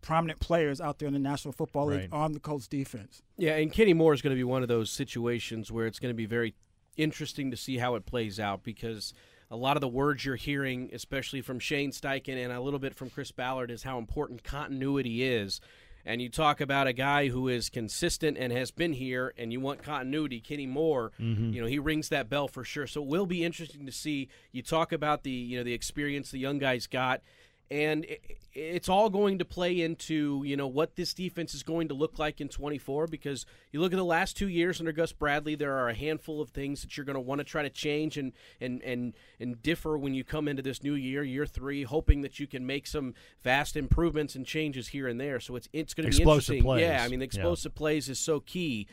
prominent 0.02 0.40
players 0.40 0.80
out 0.80 1.00
there 1.00 1.08
in 1.08 1.14
the 1.14 1.20
National 1.20 1.52
Football 1.52 1.88
League 1.88 2.00
right. 2.00 2.14
on 2.14 2.34
the 2.34 2.40
Colts 2.40 2.68
defense. 2.68 3.22
Yeah, 3.38 3.56
and 3.56 3.72
Kenny 3.72 3.94
Moore 3.94 4.14
is 4.14 4.22
going 4.22 4.36
to 4.36 4.40
be 4.40 4.44
one 4.44 4.62
of 4.62 4.68
those 4.68 4.90
situations 4.90 5.72
where 5.72 5.86
it's 5.86 6.00
going 6.00 6.14
to 6.14 6.18
be 6.18 6.26
very 6.26 6.56
interesting 6.96 7.52
to 7.52 7.58
see 7.58 7.78
how 7.78 7.96
it 7.96 8.06
plays 8.06 8.40
out 8.40 8.64
because 8.64 9.14
a 9.50 9.56
lot 9.56 9.78
of 9.78 9.82
the 9.82 9.88
words 9.88 10.26
you're 10.26 10.36
hearing, 10.36 10.90
especially 10.94 11.42
from 11.42 11.60
Shane 11.60 11.92
Steichen 11.92 12.44
and 12.44 12.52
a 12.52 12.60
little 12.60 12.80
bit 12.80 12.96
from 12.96 13.10
Chris 13.10 13.32
Ballard, 13.32 13.72
is 13.72 13.84
how 13.84 13.98
important 13.98 14.44
continuity 14.44 15.24
is. 15.24 15.62
And 16.06 16.22
you 16.22 16.30
talk 16.30 16.62
about 16.62 16.88
a 16.88 16.94
guy 16.94 17.28
who 17.28 17.50
is 17.50 17.70
consistent 17.70 18.38
and 18.38 18.54
has 18.54 18.72
been 18.72 18.94
here, 18.94 19.34
and 19.38 19.52
you 19.52 19.60
want 19.60 19.84
continuity. 19.84 20.40
Kenny 20.40 20.66
Moore, 20.66 21.12
mm-hmm. 21.20 21.52
you 21.52 21.62
know, 21.62 21.68
he 21.68 21.80
rings 21.80 22.08
that 22.10 22.30
bell 22.30 22.48
for 22.48 22.64
sure. 22.64 22.88
So 22.88 23.02
it 23.02 23.08
will 23.08 23.26
be 23.26 23.44
interesting 23.44 23.86
to 23.86 23.92
see. 23.92 24.30
You 24.54 24.62
talk 24.62 24.94
about 24.94 25.24
the, 25.24 25.32
you 25.32 25.58
know, 25.58 25.66
the 25.66 25.74
experience 25.74 26.32
the 26.32 26.40
young 26.40 26.60
guys 26.60 26.88
got 26.88 27.22
and 27.70 28.06
it's 28.54 28.88
all 28.88 29.10
going 29.10 29.38
to 29.40 29.46
play 29.46 29.82
into 29.82 30.42
you 30.46 30.56
know 30.56 30.68
what 30.68 30.96
this 30.96 31.14
defense 31.14 31.54
is 31.54 31.64
going 31.64 31.90
to 31.90 31.94
look 31.94 32.18
like 32.18 32.40
in 32.40 32.48
24 32.48 33.08
because 33.08 33.46
you 33.72 33.82
look 33.82 33.92
at 33.92 33.98
the 33.98 34.06
last 34.06 34.38
two 34.38 34.48
years 34.48 34.80
under 34.80 34.92
Gus 34.92 35.12
Bradley 35.12 35.56
there 35.56 35.78
are 35.78 35.90
a 35.90 35.94
handful 35.94 36.42
of 36.42 36.50
things 36.50 36.82
that 36.82 36.96
you're 36.96 37.06
going 37.06 37.16
to 37.16 37.20
want 37.20 37.40
to 37.40 37.46
try 37.46 37.62
to 37.62 37.70
change 37.70 38.18
and 38.18 38.32
and 38.62 38.82
and 38.84 39.14
and 39.40 39.62
differ 39.62 39.98
when 39.98 40.14
you 40.14 40.24
come 40.24 40.48
into 40.48 40.62
this 40.62 40.82
new 40.82 40.94
year 40.94 41.24
year 41.24 41.46
3 41.46 41.84
hoping 41.84 42.22
that 42.22 42.40
you 42.40 42.48
can 42.48 42.66
make 42.66 42.88
some 42.88 43.14
vast 43.44 43.76
improvements 43.76 44.36
and 44.36 44.46
changes 44.46 44.88
here 44.90 45.08
and 45.08 45.20
there 45.20 45.40
so 45.40 45.56
it's 45.56 45.68
it's 45.74 45.94
going 45.94 46.10
to 46.10 46.12
be 46.12 46.18
explosive 46.18 46.56
interesting 46.56 46.64
plays. 46.64 46.82
yeah 46.82 47.04
I 47.04 47.10
mean 47.10 47.20
the 47.20 47.26
explosive 47.26 47.74
yeah. 47.76 47.78
plays 47.78 48.10
is 48.10 48.20
so 48.20 48.40
key 48.40 48.88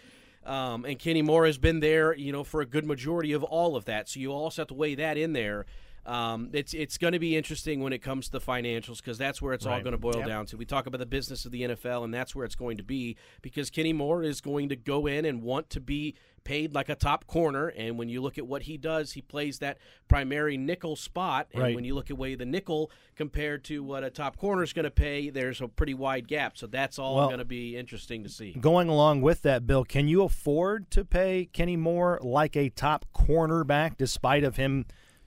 Um, 0.45 0.85
and 0.85 0.99
Kenny 0.99 1.23
Moore 1.23 1.47
has 1.47 1.57
been 1.57 1.81
there, 1.81 2.15
you 2.15 2.31
know, 2.31 2.45
for 2.45 2.61
a 2.61 2.67
good 2.67 2.85
majority 2.85 3.33
of 3.33 3.43
all 3.43 3.77
of 3.77 3.87
that. 3.87 4.11
So 4.11 4.21
you 4.21 4.31
also 4.31 4.61
have 4.61 4.69
to 4.69 4.75
weigh 4.75 4.95
that 4.97 5.17
in 5.17 5.33
there. 5.33 5.65
Um, 6.07 6.51
it's 6.53 6.75
it's 6.75 6.99
going 6.99 7.13
to 7.15 7.19
be 7.19 7.37
interesting 7.37 7.81
when 7.81 7.93
it 7.93 8.01
comes 8.01 8.27
to 8.27 8.33
the 8.33 8.41
financials 8.41 8.99
because 8.99 9.17
that's 9.17 9.41
where 9.41 9.55
it's 9.55 9.65
right. 9.65 9.75
all 9.75 9.81
going 9.81 9.93
to 9.93 9.99
boil 9.99 10.19
yep. 10.19 10.27
down 10.27 10.47
to. 10.47 10.57
We 10.57 10.67
talk 10.67 10.87
about 10.87 10.99
the 10.99 11.07
business 11.07 11.45
of 11.45 11.53
the 11.53 11.63
NFL, 11.63 12.05
and 12.05 12.13
that's 12.13 12.35
where 12.35 12.45
it's 12.45 12.55
going 12.55 12.77
to 12.77 12.83
be 12.83 13.17
because 13.43 13.71
Kenny 13.71 13.93
Moore 13.93 14.23
is 14.23 14.41
going 14.41 14.69
to 14.69 14.77
go 14.77 15.07
in 15.07 15.25
and 15.25 15.43
want 15.43 15.71
to 15.71 15.81
be 15.81 16.15
paid 16.45 16.75
like 16.75 16.89
a 16.89 16.95
top 16.95 17.27
corner. 17.27 17.69
And 17.69 17.99
when 17.99 18.09
you 18.09 18.21
look 18.21 18.39
at 18.39 18.47
what 18.47 18.63
he 18.63 18.77
does, 18.77 19.13
he 19.13 19.23
plays 19.23 19.59
that 19.59 19.79
primary 20.09 20.57
nickel 20.57 20.95
spot. 20.95 21.49
And 21.53 21.63
right. 21.63 21.75
when 21.75 21.85
you 21.85 21.95
look 21.95 22.11
at 22.11 22.19
way 22.19 22.35
the 22.35 22.45
nickel 22.45 22.91
compared 23.17 23.65
to 23.65 23.83
what 23.83 24.05
a 24.05 24.11
top 24.11 24.37
corner 24.37 24.63
is 24.63 24.73
going 24.73 24.85
to 24.85 24.91
pay, 24.91 25.31
there's 25.31 25.61
a 25.61 25.69
pretty 25.69 25.95
wide 25.95 26.29
gap. 26.29 26.57
So 26.57 26.67
that's 26.67 26.99
all 26.99 27.17
well, 27.17 27.29
going 27.29 27.39
to 27.39 27.45
be 27.45 27.77
interesting 27.77 28.23
to 28.23 28.29
see. 28.29 28.53
Going 28.53 28.89
along 28.89 29.23
with 29.23 29.43
that, 29.43 29.67
Bill, 29.67 29.85
can 29.85 30.07
you 30.07 30.23
afford 30.23 30.91
to 30.93 31.05
pay 31.05 31.49
Kenny 31.53 31.77
Moore 31.77 32.21
like 32.23 32.57
a 32.57 32.69
top 32.69 33.07
cornerback 33.15 33.97
despite 33.97 34.45
of 34.45 34.57
him 34.57 34.85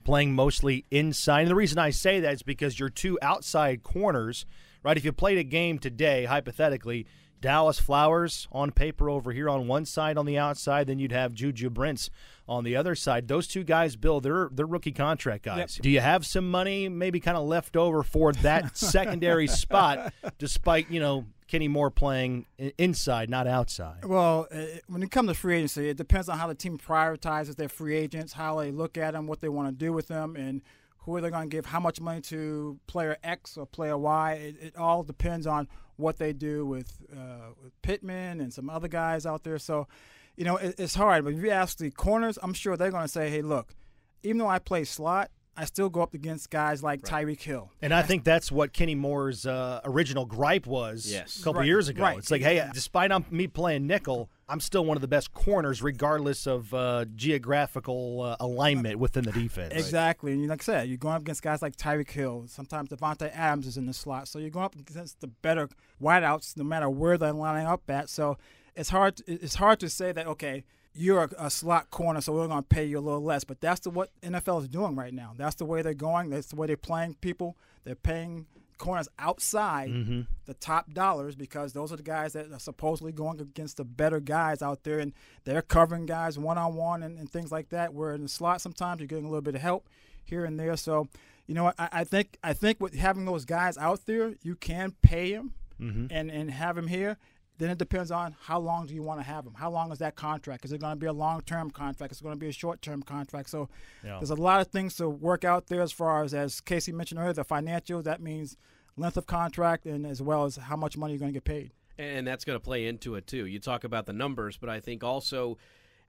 playing 0.08 0.32
mostly 0.32 0.86
inside? 0.90 1.42
And 1.42 1.50
the 1.50 1.54
reason 1.54 1.78
I 1.78 1.90
say 1.90 2.18
that 2.20 2.32
is 2.32 2.42
because 2.42 2.80
your 2.80 2.88
two 2.88 3.18
outside 3.20 3.82
corners, 3.82 4.46
right? 4.82 4.96
If 4.96 5.04
you 5.04 5.12
played 5.12 5.36
a 5.36 5.44
game 5.44 5.78
today, 5.78 6.24
hypothetically, 6.24 7.06
Dallas 7.42 7.78
Flowers 7.78 8.48
on 8.50 8.70
paper 8.70 9.10
over 9.10 9.32
here 9.32 9.50
on 9.50 9.68
one 9.68 9.84
side 9.84 10.16
on 10.16 10.24
the 10.24 10.38
outside, 10.38 10.86
then 10.86 10.98
you'd 10.98 11.12
have 11.12 11.34
Juju 11.34 11.68
Brents 11.68 12.08
on 12.48 12.64
the 12.64 12.74
other 12.74 12.94
side. 12.94 13.28
Those 13.28 13.46
two 13.46 13.64
guys, 13.64 13.96
Bill, 13.96 14.22
they're 14.22 14.48
they're 14.50 14.64
rookie 14.64 14.92
contract 14.92 15.44
guys. 15.44 15.76
Yep. 15.76 15.82
Do 15.82 15.90
you 15.90 16.00
have 16.00 16.24
some 16.24 16.50
money 16.50 16.88
maybe 16.88 17.20
kind 17.20 17.36
of 17.36 17.46
left 17.46 17.76
over 17.76 18.02
for 18.02 18.32
that 18.32 18.76
secondary 18.78 19.46
spot, 19.46 20.14
despite 20.38 20.90
you 20.90 21.00
know 21.00 21.26
Kenny 21.48 21.66
Moore 21.66 21.90
playing 21.90 22.46
inside, 22.76 23.30
not 23.30 23.46
outside? 23.46 24.04
Well, 24.04 24.46
when 24.86 25.02
it 25.02 25.10
comes 25.10 25.28
to 25.28 25.34
free 25.34 25.56
agency, 25.56 25.88
it 25.88 25.96
depends 25.96 26.28
on 26.28 26.38
how 26.38 26.46
the 26.46 26.54
team 26.54 26.78
prioritizes 26.78 27.56
their 27.56 27.70
free 27.70 27.96
agents, 27.96 28.34
how 28.34 28.60
they 28.60 28.70
look 28.70 28.96
at 28.98 29.14
them, 29.14 29.26
what 29.26 29.40
they 29.40 29.48
want 29.48 29.68
to 29.68 29.72
do 29.72 29.92
with 29.92 30.08
them, 30.08 30.36
and 30.36 30.60
who 30.98 31.16
are 31.16 31.22
they 31.22 31.30
going 31.30 31.48
to 31.48 31.56
give 31.56 31.66
how 31.66 31.80
much 31.80 32.00
money 32.02 32.20
to 32.20 32.78
player 32.86 33.16
X 33.24 33.56
or 33.56 33.64
player 33.64 33.96
Y. 33.96 34.32
It, 34.32 34.56
it 34.60 34.76
all 34.76 35.02
depends 35.02 35.46
on 35.46 35.68
what 35.96 36.18
they 36.18 36.34
do 36.34 36.66
with, 36.66 36.98
uh, 37.12 37.52
with 37.62 37.80
Pittman 37.80 38.40
and 38.40 38.52
some 38.52 38.68
other 38.68 38.88
guys 38.88 39.24
out 39.24 39.42
there. 39.42 39.58
So, 39.58 39.88
you 40.36 40.44
know, 40.44 40.58
it, 40.58 40.74
it's 40.78 40.94
hard. 40.94 41.24
But 41.24 41.32
if 41.32 41.42
you 41.42 41.50
ask 41.50 41.78
the 41.78 41.90
corners, 41.90 42.38
I'm 42.42 42.52
sure 42.52 42.76
they're 42.76 42.90
going 42.90 43.04
to 43.04 43.08
say, 43.08 43.30
hey, 43.30 43.40
look, 43.40 43.74
even 44.22 44.36
though 44.36 44.48
I 44.48 44.58
play 44.58 44.84
slot, 44.84 45.30
I 45.58 45.64
still 45.64 45.88
go 45.88 46.02
up 46.02 46.14
against 46.14 46.50
guys 46.50 46.84
like 46.84 47.00
right. 47.10 47.26
Tyreek 47.26 47.42
Hill. 47.42 47.72
And 47.82 47.92
I 47.92 48.02
think 48.02 48.22
that's 48.22 48.52
what 48.52 48.72
Kenny 48.72 48.94
Moore's 48.94 49.44
uh, 49.44 49.80
original 49.84 50.24
gripe 50.24 50.68
was 50.68 51.10
yes. 51.10 51.40
a 51.40 51.42
couple 51.42 51.60
right. 51.60 51.66
years 51.66 51.88
ago. 51.88 52.04
Right. 52.04 52.16
It's 52.16 52.30
like, 52.30 52.42
hey, 52.42 52.64
despite 52.72 53.10
I'm, 53.10 53.24
me 53.28 53.48
playing 53.48 53.88
nickel, 53.88 54.30
I'm 54.48 54.60
still 54.60 54.84
one 54.84 54.96
of 54.96 55.00
the 55.00 55.08
best 55.08 55.34
corners, 55.34 55.82
regardless 55.82 56.46
of 56.46 56.72
uh, 56.72 57.06
geographical 57.16 58.22
uh, 58.22 58.36
alignment 58.38 59.00
within 59.00 59.24
the 59.24 59.32
defense. 59.32 59.74
Exactly. 59.74 60.32
And 60.32 60.46
like 60.46 60.62
I 60.62 60.64
said, 60.64 60.88
you're 60.88 60.96
going 60.96 61.16
up 61.16 61.22
against 61.22 61.42
guys 61.42 61.60
like 61.60 61.74
Tyreek 61.74 62.10
Hill. 62.10 62.44
Sometimes 62.46 62.90
Davante 62.90 63.28
Adams 63.34 63.66
is 63.66 63.76
in 63.76 63.86
the 63.86 63.92
slot. 63.92 64.28
So 64.28 64.38
you're 64.38 64.50
going 64.50 64.66
up 64.66 64.76
against 64.76 65.20
the 65.20 65.26
better 65.26 65.68
wideouts 66.00 66.56
no 66.56 66.62
matter 66.62 66.88
where 66.88 67.18
they're 67.18 67.32
lining 67.32 67.66
up 67.66 67.82
at. 67.90 68.08
So 68.08 68.38
it's 68.76 68.90
hard, 68.90 69.20
it's 69.26 69.56
hard 69.56 69.80
to 69.80 69.90
say 69.90 70.12
that, 70.12 70.28
okay– 70.28 70.62
you're 70.98 71.24
a, 71.24 71.46
a, 71.46 71.50
slot 71.50 71.90
corner, 71.90 72.20
so 72.20 72.32
we're 72.32 72.48
going 72.48 72.62
to 72.62 72.68
pay 72.68 72.84
you 72.84 72.98
a 72.98 73.00
little 73.00 73.22
less. 73.22 73.44
But 73.44 73.60
that's 73.60 73.80
the 73.80 73.90
what 73.90 74.10
NFL 74.20 74.62
is 74.62 74.68
doing 74.68 74.96
right 74.96 75.14
now. 75.14 75.32
That's 75.36 75.54
the 75.54 75.64
way 75.64 75.80
they're 75.82 75.94
going. 75.94 76.30
That's 76.30 76.48
the 76.48 76.56
way 76.56 76.66
they're 76.66 76.76
playing 76.76 77.14
people. 77.20 77.56
They're 77.84 77.94
paying 77.94 78.46
corners 78.78 79.08
outside 79.18 79.90
mm-hmm. 79.90 80.22
the 80.46 80.54
top 80.54 80.92
dollars 80.92 81.34
because 81.34 81.72
those 81.72 81.92
are 81.92 81.96
the 81.96 82.02
guys 82.02 82.32
that 82.32 82.52
are 82.52 82.58
supposedly 82.58 83.12
going 83.12 83.40
against 83.40 83.76
the 83.76 83.84
better 83.84 84.18
guys 84.18 84.60
out 84.60 84.82
there, 84.82 84.98
and 84.98 85.12
they're 85.44 85.62
covering 85.62 86.04
guys 86.04 86.38
one 86.38 86.58
on 86.58 86.74
one 86.74 87.02
and 87.02 87.30
things 87.30 87.52
like 87.52 87.68
that. 87.68 87.94
Where 87.94 88.12
in 88.12 88.24
the 88.24 88.28
slot, 88.28 88.60
sometimes 88.60 89.00
you're 89.00 89.06
getting 89.06 89.26
a 89.26 89.28
little 89.28 89.42
bit 89.42 89.54
of 89.54 89.60
help 89.60 89.88
here 90.24 90.44
and 90.44 90.58
there. 90.58 90.76
So, 90.76 91.08
you 91.46 91.54
know, 91.54 91.72
I, 91.78 91.88
I 91.92 92.04
think 92.04 92.38
I 92.42 92.52
think 92.52 92.80
with 92.80 92.94
having 92.94 93.24
those 93.24 93.44
guys 93.44 93.78
out 93.78 94.04
there, 94.06 94.34
you 94.42 94.56
can 94.56 94.94
pay 95.00 95.32
them 95.32 95.54
mm-hmm. 95.80 96.06
and 96.10 96.28
and 96.30 96.50
have 96.50 96.74
them 96.74 96.88
here 96.88 97.18
then 97.58 97.70
it 97.70 97.78
depends 97.78 98.10
on 98.10 98.36
how 98.40 98.58
long 98.58 98.86
do 98.86 98.94
you 98.94 99.02
want 99.02 99.20
to 99.20 99.24
have 99.24 99.44
them. 99.44 99.54
How 99.54 99.70
long 99.70 99.90
is 99.90 99.98
that 99.98 100.14
contract? 100.14 100.64
Is 100.64 100.72
it 100.72 100.80
going 100.80 100.92
to 100.92 100.96
be 100.96 101.06
a 101.06 101.12
long-term 101.12 101.72
contract? 101.72 102.12
Is 102.12 102.20
it 102.20 102.24
going 102.24 102.36
to 102.36 102.38
be 102.38 102.48
a 102.48 102.52
short-term 102.52 103.02
contract? 103.02 103.50
So 103.50 103.68
yeah. 104.04 104.18
there's 104.18 104.30
a 104.30 104.36
lot 104.36 104.60
of 104.60 104.68
things 104.68 104.94
to 104.96 105.08
work 105.08 105.44
out 105.44 105.66
there 105.66 105.82
as 105.82 105.90
far 105.90 106.22
as 106.22 106.32
as 106.32 106.60
Casey 106.60 106.92
mentioned 106.92 107.20
earlier, 107.20 107.32
the 107.32 107.44
financial. 107.44 108.00
That 108.02 108.22
means 108.22 108.56
length 108.96 109.16
of 109.16 109.26
contract 109.26 109.86
and 109.86 110.06
as 110.06 110.22
well 110.22 110.44
as 110.44 110.56
how 110.56 110.76
much 110.76 110.96
money 110.96 111.14
you're 111.14 111.20
going 111.20 111.32
to 111.32 111.36
get 111.36 111.44
paid. 111.44 111.72
And 111.98 112.26
that's 112.26 112.44
going 112.44 112.56
to 112.56 112.64
play 112.64 112.86
into 112.86 113.16
it 113.16 113.26
too. 113.26 113.44
You 113.46 113.58
talk 113.58 113.82
about 113.82 114.06
the 114.06 114.12
numbers, 114.12 114.56
but 114.56 114.70
I 114.70 114.80
think 114.80 115.04
also. 115.04 115.58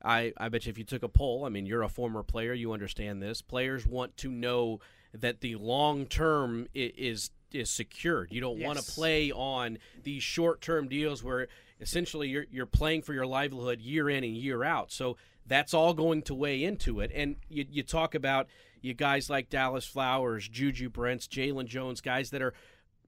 I, 0.01 0.31
I 0.37 0.47
bet 0.47 0.65
you 0.65 0.69
if 0.69 0.77
you 0.77 0.85
took 0.85 1.03
a 1.03 1.09
poll, 1.09 1.43
I 1.43 1.49
mean, 1.49 1.65
you're 1.65 1.83
a 1.83 1.89
former 1.89 2.23
player, 2.23 2.53
you 2.53 2.71
understand 2.71 3.21
this. 3.21 3.41
Players 3.41 3.85
want 3.85 4.15
to 4.15 4.31
know 4.31 4.79
that 5.13 5.41
the 5.41 5.57
long 5.57 6.05
term 6.05 6.67
is 6.73 7.31
is 7.53 7.69
secured. 7.69 8.31
You 8.31 8.41
don't 8.41 8.57
yes. 8.57 8.67
want 8.67 8.79
to 8.79 8.91
play 8.91 9.31
on 9.31 9.77
these 10.03 10.23
short 10.23 10.61
term 10.61 10.87
deals 10.87 11.23
where 11.23 11.47
essentially 11.81 12.27
you're 12.29 12.45
you're 12.51 12.65
playing 12.65 13.01
for 13.01 13.13
your 13.13 13.25
livelihood 13.25 13.79
year 13.79 14.09
in 14.09 14.23
and 14.23 14.35
year 14.35 14.63
out. 14.63 14.91
So 14.91 15.17
that's 15.45 15.73
all 15.73 15.93
going 15.93 16.21
to 16.23 16.35
weigh 16.35 16.63
into 16.63 16.99
it. 16.99 17.11
And 17.13 17.35
you, 17.49 17.65
you 17.69 17.83
talk 17.83 18.15
about 18.15 18.47
you 18.81 18.93
guys 18.93 19.29
like 19.29 19.49
Dallas 19.49 19.85
Flowers, 19.85 20.47
Juju 20.47 20.89
Brents, 20.89 21.27
Jaylon 21.27 21.65
Jones, 21.65 22.01
guys 22.01 22.29
that 22.29 22.41
are 22.41 22.53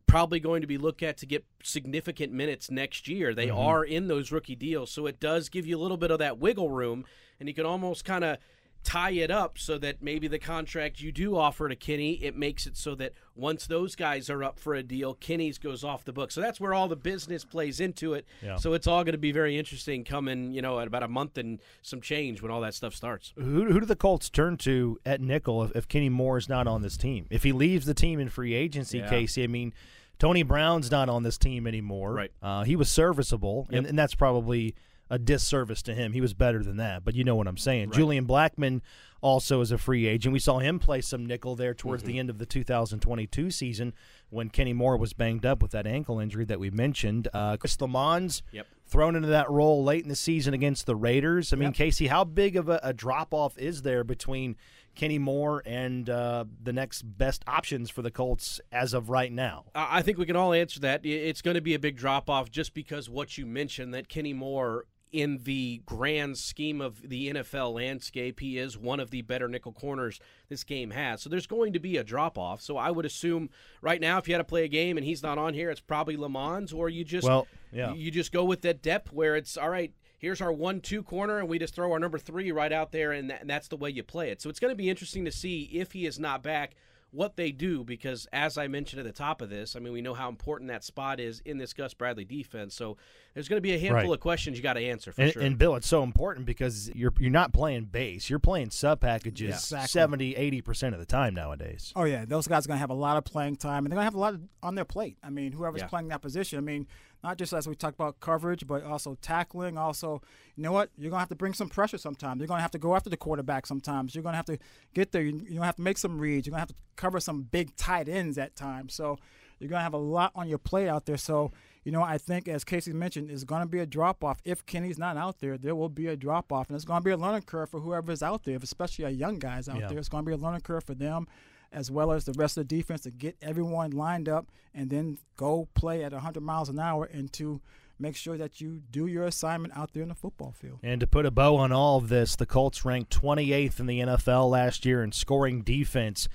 probably 0.08 0.40
going 0.40 0.62
to 0.62 0.68
be 0.68 0.78
looked 0.78 1.04
at 1.04 1.18
to 1.18 1.26
get 1.26 1.46
significant 1.64 2.34
minutes 2.34 2.70
next 2.70 3.08
year. 3.08 3.34
They 3.34 3.48
mm-hmm. 3.48 3.58
are 3.58 3.84
in 3.84 4.08
those 4.08 4.32
rookie 4.32 4.56
deals, 4.56 4.92
so 4.92 5.06
it 5.06 5.20
does 5.20 5.48
give 5.48 5.66
you 5.66 5.78
a 5.78 5.82
little 5.82 5.98
bit 5.98 6.12
of 6.12 6.20
that 6.20 6.38
wiggle 6.38 6.70
room, 6.70 7.06
and 7.40 7.48
you 7.48 7.56
can 7.56 7.66
almost 7.66 8.04
kind 8.04 8.24
of 8.24 8.38
tie 8.84 9.12
it 9.12 9.30
up 9.30 9.60
so 9.60 9.78
that 9.78 10.02
maybe 10.02 10.28
the 10.28 10.40
contract 10.40 11.02
you 11.02 11.12
do 11.12 11.38
offer 11.38 11.70
to 11.70 11.76
Kenny, 11.76 12.14
it 12.14 12.36
makes 12.36 12.66
it 12.66 12.76
so 12.76 12.96
that 12.96 13.14
once 13.36 13.68
those 13.68 13.96
guys 13.96 14.30
are 14.30 14.44
up 14.44 14.58
for 14.58 14.74
a 14.74 14.82
deal, 14.82 15.14
Kenny's 15.14 15.58
goes 15.58 15.84
off 15.84 16.04
the 16.04 16.12
book. 16.12 16.32
So 16.32 16.42
that's 16.42 16.60
where 16.60 16.74
all 16.74 16.88
the 16.88 16.96
business 16.96 17.46
plays 17.46 17.80
into 17.80 18.14
it. 18.14 18.26
Yeah. 18.42 18.56
So 18.56 18.74
it's 18.74 18.88
all 18.88 19.04
going 19.04 19.14
to 19.14 19.20
be 19.20 19.32
very 19.32 19.58
interesting 19.58 20.04
coming, 20.04 20.52
you 20.52 20.62
know, 20.62 20.80
at 20.80 20.88
about 20.88 21.04
a 21.04 21.08
month 21.08 21.38
and 21.38 21.60
some 21.84 22.02
change 22.02 22.42
when 22.42 22.52
all 22.52 22.62
that 22.62 22.74
stuff 22.74 22.96
starts. 22.96 23.34
Who, 23.36 23.66
who 23.72 23.80
do 23.80 23.86
the 23.86 23.96
Colts 23.96 24.30
turn 24.30 24.58
to 24.58 25.00
at 25.06 25.22
nickel 25.22 25.64
if, 25.64 25.76
if 25.76 25.88
Kenny 25.88 26.10
Moore 26.10 26.38
is 26.38 26.50
not 26.50 26.68
on 26.68 26.82
this 26.82 26.98
team? 26.98 27.28
If 27.30 27.44
he 27.44 27.52
leaves 27.52 27.86
the 27.86 27.94
team 27.94 28.20
in 28.20 28.30
free 28.30 28.54
agency, 28.54 28.98
yeah. 28.98 29.10
Casey, 29.10 29.44
I 29.44 29.48
mean, 29.48 29.74
Tony 30.18 30.44
Brown's 30.44 30.90
not 30.90 31.08
on 31.08 31.24
this 31.24 31.38
team 31.38 31.68
anymore. 31.68 32.14
Right. 32.14 32.32
Uh, 32.42 32.64
he 32.64 32.76
was 32.76 32.90
serviceable, 32.90 33.68
yep. 33.70 33.80
and, 33.80 33.88
and 33.88 34.00
that's 34.00 34.16
probably– 34.16 34.76
a 35.12 35.20
disservice 35.20 35.82
to 35.84 35.94
him. 35.94 36.14
He 36.14 36.22
was 36.22 36.34
better 36.34 36.64
than 36.64 36.78
that, 36.78 37.04
but 37.04 37.16
you 37.16 37.26
know 37.26 37.36
what 37.36 37.46
I'm 37.46 37.58
saying. 37.58 37.90
Right. 37.90 37.98
Julian 37.98 38.26
Blackmon 38.26 38.80
also 39.20 39.60
is 39.60 39.70
a 39.70 39.78
free 39.78 40.08
agent. 40.08 40.32
We 40.32 40.40
saw 40.40 40.60
him 40.60 40.80
play 40.80 41.02
some 41.02 41.26
nickel 41.26 41.58
there 41.58 41.74
towards 41.74 42.02
mm-hmm. 42.02 42.14
the 42.14 42.20
end 42.20 42.30
of 42.30 42.38
the 42.38 42.46
2022 42.46 43.52
season 43.52 43.94
when 44.30 44.50
Kenny 44.50 44.72
Moore 44.72 44.96
was 44.96 45.12
banged 45.12 45.46
up 45.46 45.62
with 45.62 45.72
that 45.72 45.86
ankle 45.86 46.20
injury 46.20 46.46
that 46.46 46.62
we 46.62 46.70
mentioned. 46.70 47.28
Uh, 47.34 47.58
Chris 47.58 47.76
Lammons 47.76 48.42
yep. 48.54 48.66
thrown 48.88 49.18
into 49.18 49.28
that 49.28 49.50
role 49.52 49.84
late 49.84 50.02
in 50.02 50.10
the 50.10 50.16
season 50.16 50.54
against 50.54 50.86
the 50.86 50.96
Raiders. 50.96 51.52
I 51.52 51.58
mean, 51.58 51.68
yep. 51.68 51.74
Casey, 51.74 52.08
how 52.08 52.24
big 52.24 52.56
of 52.56 52.70
a, 52.70 52.80
a 52.82 52.94
drop 52.94 53.34
off 53.34 53.58
is 53.58 53.82
there 53.82 54.06
between 54.06 54.56
Kenny 54.96 55.20
Moore 55.20 55.62
and 55.66 56.10
uh, 56.10 56.46
the 56.64 56.72
next 56.72 57.02
best 57.02 57.44
options 57.48 57.90
for 57.90 58.02
the 58.02 58.12
Colts 58.12 58.62
as 58.72 58.94
of 58.94 59.10
right 59.10 59.32
now? 59.32 59.66
I 59.76 60.02
think 60.04 60.18
we 60.18 60.26
can 60.26 60.38
all 60.38 60.54
answer 60.54 60.80
that. 60.80 61.06
It's 61.06 61.42
going 61.42 61.56
to 61.56 61.62
be 61.62 61.74
a 61.74 61.80
big 61.80 61.98
drop 61.98 62.30
off 62.30 62.50
just 62.50 62.74
because 62.74 63.10
what 63.10 63.38
you 63.38 63.46
mentioned 63.46 63.94
that 63.94 64.08
Kenny 64.08 64.34
Moore 64.34 64.86
in 65.12 65.40
the 65.44 65.82
grand 65.86 66.38
scheme 66.38 66.80
of 66.80 67.10
the 67.10 67.34
NFL 67.34 67.74
landscape, 67.74 68.40
he 68.40 68.58
is 68.58 68.78
one 68.78 69.00
of 69.00 69.12
the 69.12 69.22
better 69.22 69.48
nickel 69.48 69.74
corners 69.74 70.20
this 70.50 70.64
game 70.64 70.92
has. 70.92 71.22
So 71.22 71.30
there's 71.30 71.48
going 71.48 71.74
to 71.74 71.80
be 71.80 71.98
a 71.98 72.04
drop 72.04 72.38
off. 72.38 72.62
So 72.62 72.78
I 72.78 72.92
would 72.92 73.06
assume 73.06 73.50
right 73.82 74.00
now, 74.00 74.18
if 74.18 74.28
you 74.28 74.34
had 74.34 74.40
to 74.40 74.46
play 74.46 74.64
a 74.64 74.70
game 74.70 74.98
and 74.98 75.06
he's 75.06 75.22
not 75.22 75.38
on 75.38 75.54
here, 75.54 75.70
it's 75.70 75.82
probably 75.82 76.16
Lammons, 76.16 76.74
or 76.74 76.90
you 76.90 77.04
just 77.04 77.28
well, 77.28 77.48
yeah. 77.72 77.94
you 77.94 78.10
just 78.12 78.32
go 78.32 78.46
with 78.46 78.62
that 78.62 78.82
depth 78.82 79.12
where 79.12 79.36
it's 79.36 79.58
all 79.58 79.70
right. 79.70 79.94
Here's 80.18 80.40
our 80.40 80.52
one-two 80.52 81.02
corner, 81.02 81.40
and 81.40 81.50
we 81.50 81.58
just 81.58 81.74
throw 81.74 81.92
our 81.92 82.00
number 82.00 82.20
three 82.20 82.52
right 82.52 82.72
out 82.72 82.92
there, 82.92 83.12
and, 83.12 83.32
that, 83.32 83.42
and 83.42 83.50
that's 83.50 83.68
the 83.70 83.76
way 83.76 83.90
you 83.90 84.04
play 84.04 84.30
it. 84.30 84.40
So 84.40 84.52
it's 84.52 84.60
going 84.60 84.72
to 84.72 84.76
be 84.76 84.88
interesting 84.88 85.26
to 85.26 85.32
see 85.32 85.64
if 85.74 85.94
he 85.94 86.06
is 86.06 86.20
not 86.20 86.44
back 86.44 86.76
what 87.12 87.36
they 87.36 87.52
do 87.52 87.84
because 87.84 88.26
as 88.32 88.58
I 88.58 88.68
mentioned 88.68 89.02
at 89.02 89.06
the 89.06 89.12
top 89.12 89.42
of 89.42 89.50
this, 89.50 89.76
I 89.76 89.80
mean 89.80 89.94
we 89.94 90.02
know 90.02 90.14
how 90.14 90.30
important 90.30 90.70
that 90.70 90.84
spot 90.84 91.20
is 91.20 91.42
in 91.46 91.58
this 91.58 91.74
Gus 91.74 91.94
Bradley 91.94 92.24
defense. 92.24 92.74
So 92.74 92.98
there's 93.34 93.50
going 93.50 93.58
to 93.58 93.62
be 93.62 93.74
a 93.74 93.80
handful 93.80 94.10
right. 94.10 94.14
of 94.14 94.20
questions 94.20 94.58
you 94.58 94.64
got 94.64 94.74
to 94.74 94.86
answer 94.86 95.12
for 95.12 95.22
and, 95.22 95.34
sure. 95.34 95.42
And 95.42 95.58
Bill, 95.58 95.76
it's 95.76 95.88
so 95.88 96.04
important 96.04 96.46
because 96.46 96.90
you're 96.96 97.14
you're 97.20 97.30
not 97.30 97.54
playing 97.54 97.86
base, 97.86 98.30
you're 98.30 98.40
playing 98.40 98.72
sub 98.72 99.02
packages 99.02 99.50
yeah, 99.50 99.56
exactly. 99.56 99.88
70, 99.88 100.36
80 100.36 100.62
percent 100.62 100.96
of 100.96 101.00
the 101.00 101.06
time 101.06 101.34
nowadays. 101.34 101.92
Oh 101.96 102.06
yeah, 102.06 102.26
those 102.26 102.48
guys 102.48 102.66
are 102.66 102.70
going 102.70 102.78
to 102.78 102.82
have 102.82 102.90
a 102.90 102.96
lot 102.96 103.18
of 103.18 103.26
playing 103.26 103.58
time, 103.58 103.86
and 103.86 103.92
they're 103.92 103.98
going 103.98 104.04
to 104.04 104.06
have 104.06 104.16
a 104.16 104.20
lot 104.20 104.36
on 104.64 104.76
their 104.76 104.86
plate. 104.86 105.18
I 105.24 105.30
mean, 105.30 105.52
whoever's 105.52 105.82
yeah. 105.82 105.88
playing 105.88 106.08
that 106.10 106.22
position. 106.22 106.58
I 106.58 106.62
mean, 106.62 106.88
not 107.24 107.38
just 107.38 107.54
as 107.54 107.68
we 107.68 107.76
talk 107.76 107.94
about 107.94 108.20
coverage, 108.20 108.66
but 108.66 108.84
also 108.84 109.18
tackling. 109.22 109.78
Also, 109.78 110.22
you 110.56 110.64
know 110.64 110.72
what? 110.72 110.90
You're 110.98 111.10
going 111.12 111.18
to 111.18 111.22
have 111.22 111.30
to 111.30 111.36
bring 111.36 111.54
some 111.54 111.70
pressure 111.70 111.98
sometimes. 111.98 112.40
You're 112.40 112.48
going 112.48 112.58
to 112.58 112.64
have 112.64 112.72
to 112.72 112.80
go 112.80 112.96
after 112.96 113.10
the 113.10 113.18
quarterback 113.18 113.66
sometimes. 113.66 114.16
You're 114.16 114.24
going 114.24 114.34
to 114.34 114.38
have 114.38 114.46
to 114.48 114.58
get 114.94 115.12
there. 115.12 115.22
You're 115.22 115.34
going 115.40 115.56
to 115.58 115.62
have 115.64 115.76
to 115.76 115.82
make 115.82 115.98
some 115.98 116.20
reads. 116.20 116.48
You're 116.48 116.52
going 116.52 116.58
to 116.66 116.68
have 116.68 116.70
to 116.70 116.76
cover 116.96 117.20
some 117.20 117.44
big 117.44 117.76
tight 117.76 118.10
ends 118.10 118.38
at 118.38 118.56
times. 118.56 118.94
So 118.94 119.18
You're 119.60 119.70
going 119.70 119.80
to 119.80 119.84
have 119.84 119.94
a 119.94 119.98
lot 119.98 120.32
on 120.36 120.48
your 120.50 120.58
plate 120.58 120.88
out 120.88 121.06
there. 121.06 121.18
So, 121.18 121.52
you 121.84 121.92
know, 121.92 122.02
I 122.02 122.18
think 122.18 122.48
as 122.48 122.64
Casey 122.64 122.94
mentioned, 122.94 123.30
it's 123.30 123.44
going 123.44 123.62
to 123.62 123.68
be 123.68 123.78
a 123.80 123.86
drop 123.86 124.24
off. 124.24 124.40
If 124.44 124.66
Kenny's 124.66 124.98
not 124.98 125.18
out 125.18 125.40
there, 125.40 125.56
there 125.58 125.76
will 125.76 125.90
be 125.90 126.08
a 126.08 126.16
drop 126.16 126.52
off, 126.52 126.70
and 126.70 126.76
it's 126.76 126.86
going 126.86 127.00
to 127.00 127.04
be 127.04 127.12
a 127.12 127.18
learning 127.18 127.44
curve 127.44 127.70
for 127.70 127.80
whoever's 127.80 128.24
out 128.24 128.44
there, 128.44 128.58
especially 128.62 129.06
our 129.06 129.12
young 129.12 129.38
guys 129.38 129.70
out 129.70 129.80
Yeah. 129.80 129.88
there. 129.88 130.00
It's 130.00 130.10
going 130.10 130.26
to 130.26 130.30
be 130.30 130.34
a 130.34 130.38
learning 130.38 130.62
curve 130.62 130.84
for 130.84 130.96
them 130.96 131.28
as 131.72 131.90
well 131.90 132.12
as 132.12 132.26
the 132.26 132.34
rest 132.34 132.58
of 132.58 132.68
the 132.68 132.76
defense 132.76 133.02
to 133.02 133.12
get 133.12 133.36
everyone 133.42 133.92
lined 133.92 134.28
up 134.28 134.48
and 134.74 134.90
then 134.90 135.18
go 135.38 135.68
play 135.74 136.04
at 136.04 136.12
100 136.12 136.42
miles 136.42 136.70
an 136.70 136.80
hour 136.80 137.06
and 137.06 137.32
to 137.34 137.62
make 138.02 138.16
sure 138.16 138.38
that 138.38 138.60
you 138.60 138.82
do 138.92 139.06
your 139.06 139.26
assignment 139.26 139.76
out 139.78 139.94
there 139.94 140.04
in 140.04 140.10
the 140.10 140.16
football 140.16 140.52
field. 140.52 140.80
And 140.84 141.00
to 141.00 141.08
put 141.08 141.26
a 141.26 141.32
bow 141.32 141.56
on 141.58 141.72
all 141.72 141.98
of 141.98 142.10
this, 142.10 142.36
the 142.36 142.46
Colts 142.46 142.84
ranked 142.84 143.16
28th 143.16 143.80
in 143.80 143.86
the 143.86 144.00
NFL 144.00 144.50
last 144.50 144.86
year 144.86 145.04
in 145.04 145.12
scoring 145.12 145.62
defense, 145.62 146.28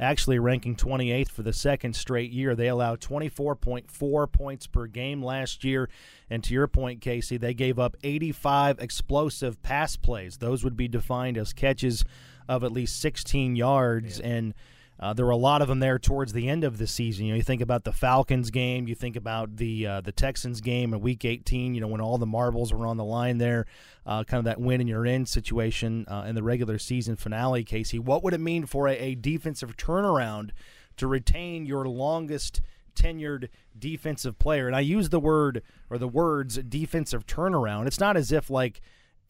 actually 0.00 0.40
ranking 0.40 0.74
28th 0.74 1.30
for 1.30 1.42
the 1.42 1.52
second 1.52 1.94
straight 1.94 2.32
year. 2.32 2.56
They 2.56 2.66
allowed 2.66 3.00
24.4 3.00 4.32
points 4.32 4.66
per 4.66 4.86
game 4.86 5.22
last 5.22 5.62
year. 5.62 5.88
And 6.28 6.42
to 6.44 6.52
your 6.52 6.66
point, 6.66 7.00
Casey, 7.00 7.36
they 7.36 7.54
gave 7.54 7.78
up 7.78 7.96
85 8.02 8.80
explosive 8.80 9.62
pass 9.62 9.96
plays. 9.96 10.38
Those 10.38 10.64
would 10.64 10.76
be 10.76 10.88
defined 10.88 11.38
as 11.38 11.52
catches 11.52 12.04
of 12.48 12.64
at 12.64 12.72
least 12.72 13.00
16 13.00 13.54
yards. 13.54 14.18
And 14.18 14.54
uh, 15.02 15.12
there 15.12 15.24
were 15.26 15.32
a 15.32 15.36
lot 15.36 15.60
of 15.60 15.66
them 15.66 15.80
there 15.80 15.98
towards 15.98 16.32
the 16.32 16.48
end 16.48 16.62
of 16.62 16.78
the 16.78 16.86
season. 16.86 17.26
You 17.26 17.32
know, 17.32 17.36
you 17.36 17.42
think 17.42 17.60
about 17.60 17.82
the 17.82 17.92
Falcons 17.92 18.50
game, 18.50 18.86
you 18.86 18.94
think 18.94 19.16
about 19.16 19.56
the 19.56 19.84
uh, 19.84 20.00
the 20.00 20.12
Texans 20.12 20.60
game 20.60 20.94
in 20.94 21.00
Week 21.00 21.24
18. 21.24 21.74
You 21.74 21.80
know, 21.80 21.88
when 21.88 22.00
all 22.00 22.18
the 22.18 22.26
marbles 22.26 22.72
were 22.72 22.86
on 22.86 22.98
the 22.98 23.04
line 23.04 23.38
there, 23.38 23.66
uh, 24.06 24.22
kind 24.22 24.38
of 24.38 24.44
that 24.44 24.60
win 24.60 24.80
and 24.80 24.88
you're 24.88 25.04
in 25.04 25.26
situation 25.26 26.06
uh, 26.06 26.24
in 26.28 26.36
the 26.36 26.42
regular 26.44 26.78
season 26.78 27.16
finale. 27.16 27.64
Casey, 27.64 27.98
what 27.98 28.22
would 28.22 28.32
it 28.32 28.38
mean 28.38 28.64
for 28.64 28.86
a, 28.86 28.96
a 28.96 29.14
defensive 29.16 29.76
turnaround 29.76 30.50
to 30.98 31.08
retain 31.08 31.66
your 31.66 31.88
longest 31.88 32.60
tenured 32.94 33.48
defensive 33.76 34.38
player? 34.38 34.68
And 34.68 34.76
I 34.76 34.80
use 34.80 35.08
the 35.08 35.18
word 35.18 35.64
or 35.90 35.98
the 35.98 36.06
words 36.06 36.58
defensive 36.58 37.26
turnaround. 37.26 37.88
It's 37.88 37.98
not 37.98 38.16
as 38.16 38.30
if 38.30 38.48
like 38.48 38.80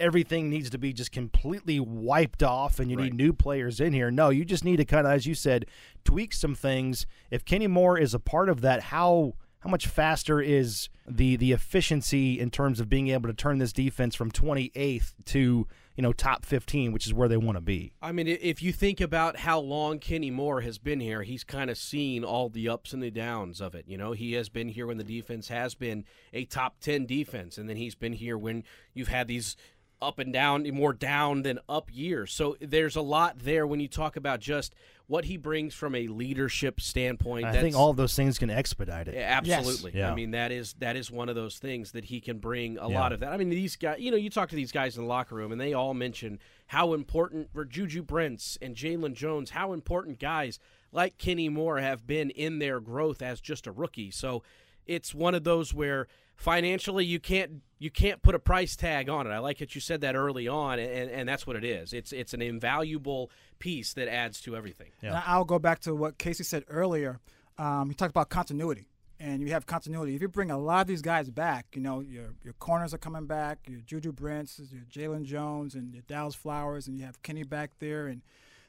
everything 0.00 0.50
needs 0.50 0.70
to 0.70 0.78
be 0.78 0.92
just 0.92 1.12
completely 1.12 1.78
wiped 1.78 2.42
off 2.42 2.78
and 2.80 2.90
you 2.90 2.96
Right. 2.96 3.04
need 3.04 3.14
new 3.14 3.32
players 3.32 3.80
in 3.80 3.92
here. 3.92 4.10
No, 4.10 4.30
you 4.30 4.44
just 4.44 4.64
need 4.64 4.76
to 4.78 4.84
kind 4.84 5.06
of, 5.06 5.12
as 5.12 5.26
you 5.26 5.34
said, 5.34 5.66
tweak 6.04 6.32
some 6.32 6.54
things. 6.54 7.06
If 7.30 7.44
Kenny 7.44 7.66
Moore 7.66 7.98
is 7.98 8.14
a 8.14 8.18
part 8.18 8.48
of 8.48 8.60
that, 8.62 8.84
how 8.84 9.34
how 9.60 9.70
much 9.70 9.86
faster 9.86 10.40
is 10.40 10.88
the 11.06 11.36
the 11.36 11.52
efficiency 11.52 12.40
in 12.40 12.50
terms 12.50 12.80
of 12.80 12.88
being 12.88 13.08
able 13.08 13.28
to 13.28 13.34
turn 13.34 13.58
this 13.58 13.72
defense 13.72 14.16
from 14.16 14.28
28th 14.32 15.14
to 15.26 15.68
you 15.96 16.02
know 16.02 16.12
top 16.12 16.44
15, 16.44 16.90
which 16.90 17.06
is 17.06 17.14
where 17.14 17.28
they 17.28 17.36
want 17.36 17.56
to 17.56 17.60
be? 17.62 17.92
I 18.02 18.10
mean, 18.10 18.26
if 18.26 18.60
you 18.60 18.72
think 18.72 19.00
about 19.00 19.36
how 19.36 19.60
long 19.60 20.00
Kenny 20.00 20.32
Moore 20.32 20.62
has 20.62 20.78
been 20.78 20.98
here, 20.98 21.22
he's 21.22 21.44
kind 21.44 21.70
of 21.70 21.78
seen 21.78 22.24
all 22.24 22.48
the 22.48 22.68
ups 22.68 22.92
and 22.92 23.00
the 23.00 23.10
downs 23.12 23.60
of 23.60 23.76
it. 23.76 23.84
You 23.86 23.96
know, 23.98 24.10
he 24.10 24.32
has 24.32 24.48
been 24.48 24.68
here 24.68 24.88
when 24.88 24.98
the 24.98 25.04
defense 25.04 25.46
has 25.46 25.76
been 25.76 26.04
a 26.32 26.44
top 26.44 26.80
10 26.80 27.06
defense, 27.06 27.56
and 27.56 27.68
then 27.68 27.76
he's 27.76 27.94
been 27.94 28.14
here 28.14 28.36
when 28.36 28.64
you've 28.94 29.08
had 29.08 29.28
these 29.28 29.54
up 30.02 30.18
and 30.18 30.32
down, 30.32 30.68
more 30.74 30.92
down 30.92 31.42
than 31.42 31.58
up 31.68 31.88
years. 31.92 32.32
So 32.32 32.56
there's 32.60 32.96
a 32.96 33.00
lot 33.00 33.38
there 33.38 33.66
when 33.66 33.80
you 33.80 33.88
talk 33.88 34.16
about 34.16 34.40
just 34.40 34.74
what 35.06 35.24
he 35.26 35.36
brings 35.36 35.74
from 35.74 35.94
a 35.94 36.08
leadership 36.08 36.80
standpoint. 36.80 37.44
I 37.44 37.60
think 37.60 37.76
all 37.76 37.90
of 37.90 37.96
those 37.96 38.14
things 38.14 38.38
can 38.38 38.50
expedite 38.50 39.08
it. 39.08 39.14
yeah, 39.14 39.40
Absolutely. 39.42 39.92
Yeah. 39.98 40.10
I 40.10 40.14
mean, 40.14 40.30
that 40.32 40.50
is 40.52 40.74
that 40.78 40.96
is 40.96 41.10
one 41.10 41.28
of 41.28 41.34
those 41.34 41.58
things 41.58 41.92
that 41.92 42.06
he 42.06 42.20
can 42.20 42.38
bring 42.38 42.78
a 42.78 42.88
Yeah. 42.88 43.00
lot 43.00 43.12
of 43.12 43.20
that. 43.20 43.32
I 43.32 43.36
mean, 43.36 43.50
these 43.50 43.76
guys, 43.76 44.00
you 44.00 44.10
know, 44.10 44.16
you 44.16 44.30
talk 44.30 44.48
to 44.50 44.56
these 44.56 44.72
guys 44.72 44.96
in 44.96 45.02
the 45.04 45.08
locker 45.08 45.34
room, 45.34 45.52
and 45.52 45.60
they 45.60 45.72
all 45.74 45.94
mention 45.94 46.38
how 46.68 46.94
important 46.94 47.52
for 47.52 47.64
Juju 47.64 48.02
Brents 48.02 48.58
and 48.62 48.74
Jaylon 48.74 49.14
Jones, 49.14 49.50
how 49.50 49.72
important 49.72 50.18
guys 50.18 50.58
like 50.92 51.18
Kenny 51.18 51.48
Moore 51.48 51.78
have 51.80 52.06
been 52.06 52.30
in 52.30 52.58
their 52.58 52.80
growth 52.80 53.22
as 53.22 53.40
just 53.40 53.66
a 53.66 53.72
rookie. 53.72 54.10
So 54.10 54.42
it's 54.86 55.14
one 55.14 55.34
of 55.34 55.44
those 55.44 55.72
where 55.74 56.06
financially 56.42 57.04
you 57.04 57.20
can't 57.20 57.62
you 57.78 57.90
can't 57.90 58.20
put 58.20 58.34
a 58.34 58.38
price 58.38 58.76
tag 58.76 59.08
on 59.08 59.26
it. 59.26 59.30
I 59.30 59.38
like 59.38 59.58
that 59.58 59.74
you 59.74 59.80
said 59.80 60.00
that 60.02 60.14
early 60.14 60.46
on, 60.48 60.78
and, 60.78 61.10
and 61.10 61.28
that's 61.28 61.46
what 61.46 61.56
it 61.56 61.64
is. 61.64 61.92
It's 61.92 62.12
it's 62.12 62.34
an 62.34 62.42
invaluable 62.42 63.30
piece 63.58 63.94
that 63.94 64.08
adds 64.08 64.40
to 64.42 64.56
everything. 64.56 64.90
And 65.02 65.14
I'll 65.26 65.44
go 65.44 65.58
back 65.58 65.78
to 65.80 65.94
what 65.94 66.18
Casey 66.18 66.44
said 66.44 66.64
earlier. 66.68 67.20
Um, 67.58 67.88
he 67.88 67.94
talked 67.94 68.10
about 68.10 68.28
continuity, 68.28 68.88
and 69.20 69.40
you 69.40 69.52
have 69.52 69.66
continuity. 69.66 70.16
If 70.16 70.22
you 70.22 70.28
bring 70.28 70.50
a 70.50 70.58
lot 70.58 70.80
of 70.80 70.86
these 70.88 71.02
guys 71.02 71.30
back, 71.30 71.66
you 71.74 71.80
know 71.80 72.00
your 72.00 72.34
your 72.42 72.54
corners 72.54 72.92
are 72.92 72.98
coming 72.98 73.26
back. 73.26 73.60
Your 73.68 73.80
Juju 73.80 74.12
Brents, 74.12 74.60
your 74.72 74.82
Jaylon 74.82 75.24
Jones, 75.24 75.74
and 75.76 75.94
your 75.94 76.02
Dallas 76.08 76.34
Flowers, 76.34 76.88
and 76.88 76.98
you 76.98 77.04
have 77.04 77.22
Kenny 77.22 77.44
back 77.44 77.70
there, 77.78 78.08
and 78.08 78.22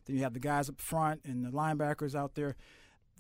then 0.06 0.16
you 0.16 0.22
have 0.24 0.34
the 0.34 0.40
guys 0.40 0.70
up 0.70 0.80
front 0.80 1.22
and 1.26 1.44
the 1.44 1.50
linebackers 1.50 2.14
out 2.14 2.36
there. 2.36 2.56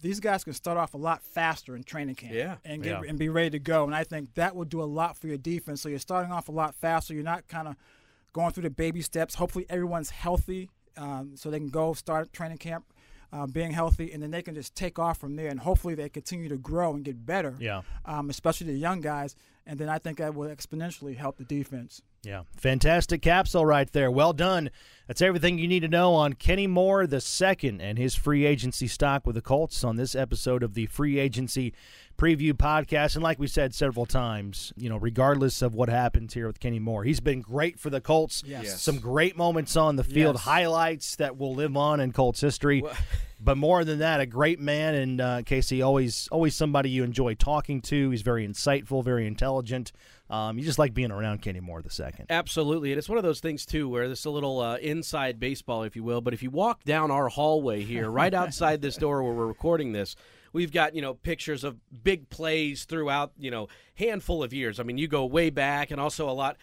These 0.01 0.19
guys 0.19 0.43
can 0.43 0.53
start 0.53 0.77
off 0.77 0.93
a 0.93 0.97
lot 0.97 1.21
faster 1.23 1.75
in 1.75 1.83
training 1.83 2.15
camp, 2.15 2.33
Yeah. 2.33 2.57
and 2.65 2.83
get 2.83 3.01
Yeah. 3.03 3.09
and 3.09 3.17
be 3.17 3.29
ready 3.29 3.51
to 3.51 3.59
go. 3.59 3.85
And 3.85 3.95
I 3.95 4.03
think 4.03 4.33
that 4.35 4.55
will 4.55 4.65
do 4.65 4.81
a 4.81 4.85
lot 4.85 5.15
for 5.17 5.27
your 5.27 5.37
defense. 5.37 5.81
So 5.81 5.87
you're 5.89 5.99
starting 5.99 6.31
off 6.31 6.49
a 6.49 6.51
lot 6.51 6.75
faster. 6.75 7.13
You're 7.13 7.23
not 7.23 7.47
kind 7.47 7.67
of 7.69 7.75
going 8.33 8.51
through 8.51 8.63
the 8.63 8.69
baby 8.69 9.01
steps. 9.01 9.35
Hopefully, 9.35 9.65
everyone's 9.69 10.09
healthy, 10.09 10.69
um, 10.97 11.37
so 11.37 11.49
they 11.49 11.59
can 11.59 11.69
go 11.69 11.93
start 11.93 12.33
training 12.33 12.57
camp 12.57 12.85
uh, 13.31 13.47
being 13.47 13.71
healthy, 13.71 14.11
and 14.11 14.21
then 14.21 14.29
they 14.31 14.41
can 14.43 14.53
just 14.55 14.75
take 14.75 14.99
off 14.99 15.17
from 15.19 15.35
there. 15.37 15.49
And 15.49 15.59
hopefully, 15.61 15.95
they 15.95 16.09
continue 16.09 16.49
to 16.49 16.57
grow 16.57 16.93
and 16.93 17.03
get 17.05 17.25
better. 17.25 17.55
Yeah. 17.59 17.81
Um, 18.05 18.29
especially 18.29 18.67
the 18.67 18.77
young 18.77 19.01
guys, 19.01 19.35
and 19.65 19.79
then 19.79 19.87
I 19.89 19.97
think 19.99 20.17
that 20.19 20.35
will 20.35 20.49
exponentially 20.53 21.15
help 21.15 21.37
the 21.37 21.45
defense. 21.45 22.01
Yeah, 22.23 22.43
fantastic 22.55 23.21
capsule 23.21 23.65
right 23.65 23.91
there. 23.91 24.09
Well 24.09 24.31
done. 24.33 24.69
That's 25.07 25.21
everything 25.21 25.57
you 25.59 25.67
need 25.67 25.81
to 25.81 25.89
know 25.89 26.13
on 26.13 26.33
Kenny 26.33 26.67
Moore 26.67 27.05
the 27.05 27.19
second 27.19 27.81
and 27.81 27.97
his 27.97 28.15
free 28.15 28.45
agency 28.45 28.87
stock 28.87 29.25
with 29.27 29.35
the 29.35 29.41
Colts 29.41 29.83
on 29.83 29.97
this 29.97 30.15
episode 30.15 30.63
of 30.63 30.73
the 30.73 30.85
Free 30.85 31.19
Agency 31.19 31.73
Preview 32.17 32.53
Podcast. 32.53 33.15
And 33.15 33.23
like 33.23 33.37
we 33.39 33.47
said 33.47 33.75
several 33.75 34.05
times, 34.05 34.71
you 34.77 34.87
know, 34.87 34.95
regardless 34.95 35.61
of 35.61 35.75
what 35.75 35.89
happens 35.89 36.33
here 36.33 36.47
with 36.47 36.61
Kenny 36.61 36.79
Moore, 36.79 37.03
he's 37.03 37.19
been 37.19 37.41
great 37.41 37.77
for 37.77 37.89
the 37.89 37.99
Colts. 37.99 38.41
Yes. 38.45 38.63
Yes. 38.63 38.81
Some 38.81 38.99
great 38.99 39.35
moments 39.35 39.75
on 39.75 39.97
the 39.97 40.05
field, 40.05 40.35
Yes. 40.37 40.45
highlights 40.45 41.17
that 41.17 41.37
will 41.37 41.53
live 41.53 41.75
on 41.75 41.99
in 41.99 42.13
Colts 42.13 42.39
history. 42.39 42.81
But 43.45 43.57
more 43.57 43.83
than 43.83 43.99
that, 43.99 44.21
a 44.21 44.25
great 44.25 44.61
man, 44.61 44.95
and 44.95 45.19
uh, 45.19 45.41
Casey 45.45 45.81
always 45.81 46.29
always 46.31 46.55
somebody 46.55 46.89
you 46.89 47.03
enjoy 47.03 47.33
talking 47.33 47.81
to. 47.81 48.09
He's 48.11 48.21
very 48.21 48.47
insightful, 48.47 49.03
very 49.03 49.27
intelligent. 49.27 49.91
Um, 50.33 50.57
you 50.57 50.65
just 50.65 50.79
like 50.79 50.95
being 50.95 51.11
around 51.11 51.43
Kenny 51.43 51.59
Moore 51.59 51.83
the 51.83 51.91
second. 51.91 52.25
Absolutely, 52.31 52.91
and 52.91 52.97
it's 52.97 53.07
one 53.07 53.19
of 53.19 53.23
those 53.23 53.39
things 53.39 53.67
too, 53.67 53.87
where 53.87 54.09
this 54.09 54.21
is 54.21 54.25
a 54.25 54.31
little 54.31 54.59
uh, 54.59 54.77
inside 54.77 55.39
baseball, 55.39 55.83
if 55.83 55.95
you 55.95 56.03
will. 56.03 56.21
But 56.21 56.33
if 56.33 56.41
you 56.41 56.49
walk 56.49 56.83
down 56.85 57.11
our 57.11 57.29
hallway 57.29 57.83
here, 57.83 58.09
right 58.09 58.33
outside 58.33 58.81
this 58.81 58.97
door 58.97 59.21
where 59.21 59.33
we're 59.33 59.45
recording 59.45 59.91
this, 59.91 60.15
we've 60.51 60.71
got 60.71 60.95
you 60.95 61.03
know 61.03 61.13
pictures 61.13 61.63
of 61.63 61.77
big 62.03 62.31
plays 62.31 62.85
throughout 62.85 63.31
you 63.37 63.51
know 63.51 63.67
handful 63.93 64.41
of 64.41 64.53
years. 64.53 64.79
I 64.79 64.83
mean, 64.83 64.97
you 64.97 65.07
go 65.07 65.23
way 65.23 65.51
back, 65.51 65.91
and 65.91 66.01
also 66.01 66.27
a 66.27 66.31
lot 66.31 66.57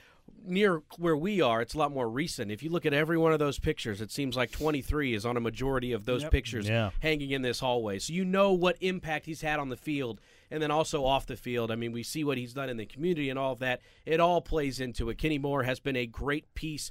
near 0.44 0.82
where 0.98 1.16
we 1.16 1.40
are. 1.40 1.60
It's 1.60 1.74
a 1.74 1.78
lot 1.78 1.92
more 1.92 2.08
recent. 2.08 2.50
If 2.50 2.62
you 2.62 2.70
look 2.70 2.86
at 2.86 2.92
every 2.94 3.18
one 3.18 3.32
of 3.32 3.38
those 3.38 3.58
pictures, 3.58 4.00
it 4.00 4.10
seems 4.10 4.36
like 4.36 4.50
23 4.50 5.14
is 5.14 5.26
on 5.26 5.36
a 5.36 5.40
majority 5.40 5.92
of 5.92 6.04
those 6.06 6.22
Yep. 6.22 6.32
pictures 6.32 6.68
Yeah. 6.68 6.90
hanging 7.00 7.30
in 7.30 7.42
this 7.42 7.60
hallway. 7.60 7.98
So 7.98 8.12
you 8.12 8.24
know 8.24 8.52
what 8.52 8.76
impact 8.80 9.26
he's 9.26 9.42
had 9.42 9.58
on 9.60 9.68
the 9.68 9.76
field 9.76 10.20
and 10.50 10.62
then 10.62 10.70
also 10.70 11.04
off 11.04 11.26
the 11.26 11.36
field. 11.36 11.70
I 11.70 11.76
mean, 11.76 11.92
we 11.92 12.02
see 12.02 12.24
what 12.24 12.38
he's 12.38 12.54
done 12.54 12.68
in 12.68 12.76
the 12.78 12.86
community 12.86 13.28
and 13.30 13.38
all 13.38 13.52
of 13.52 13.58
that. 13.60 13.80
It 14.06 14.18
all 14.18 14.40
plays 14.40 14.80
into 14.80 15.10
it. 15.10 15.18
Kenny 15.18 15.38
Moore 15.38 15.64
has 15.64 15.78
been 15.78 15.96
a 15.96 16.06
great 16.06 16.52
piece 16.54 16.90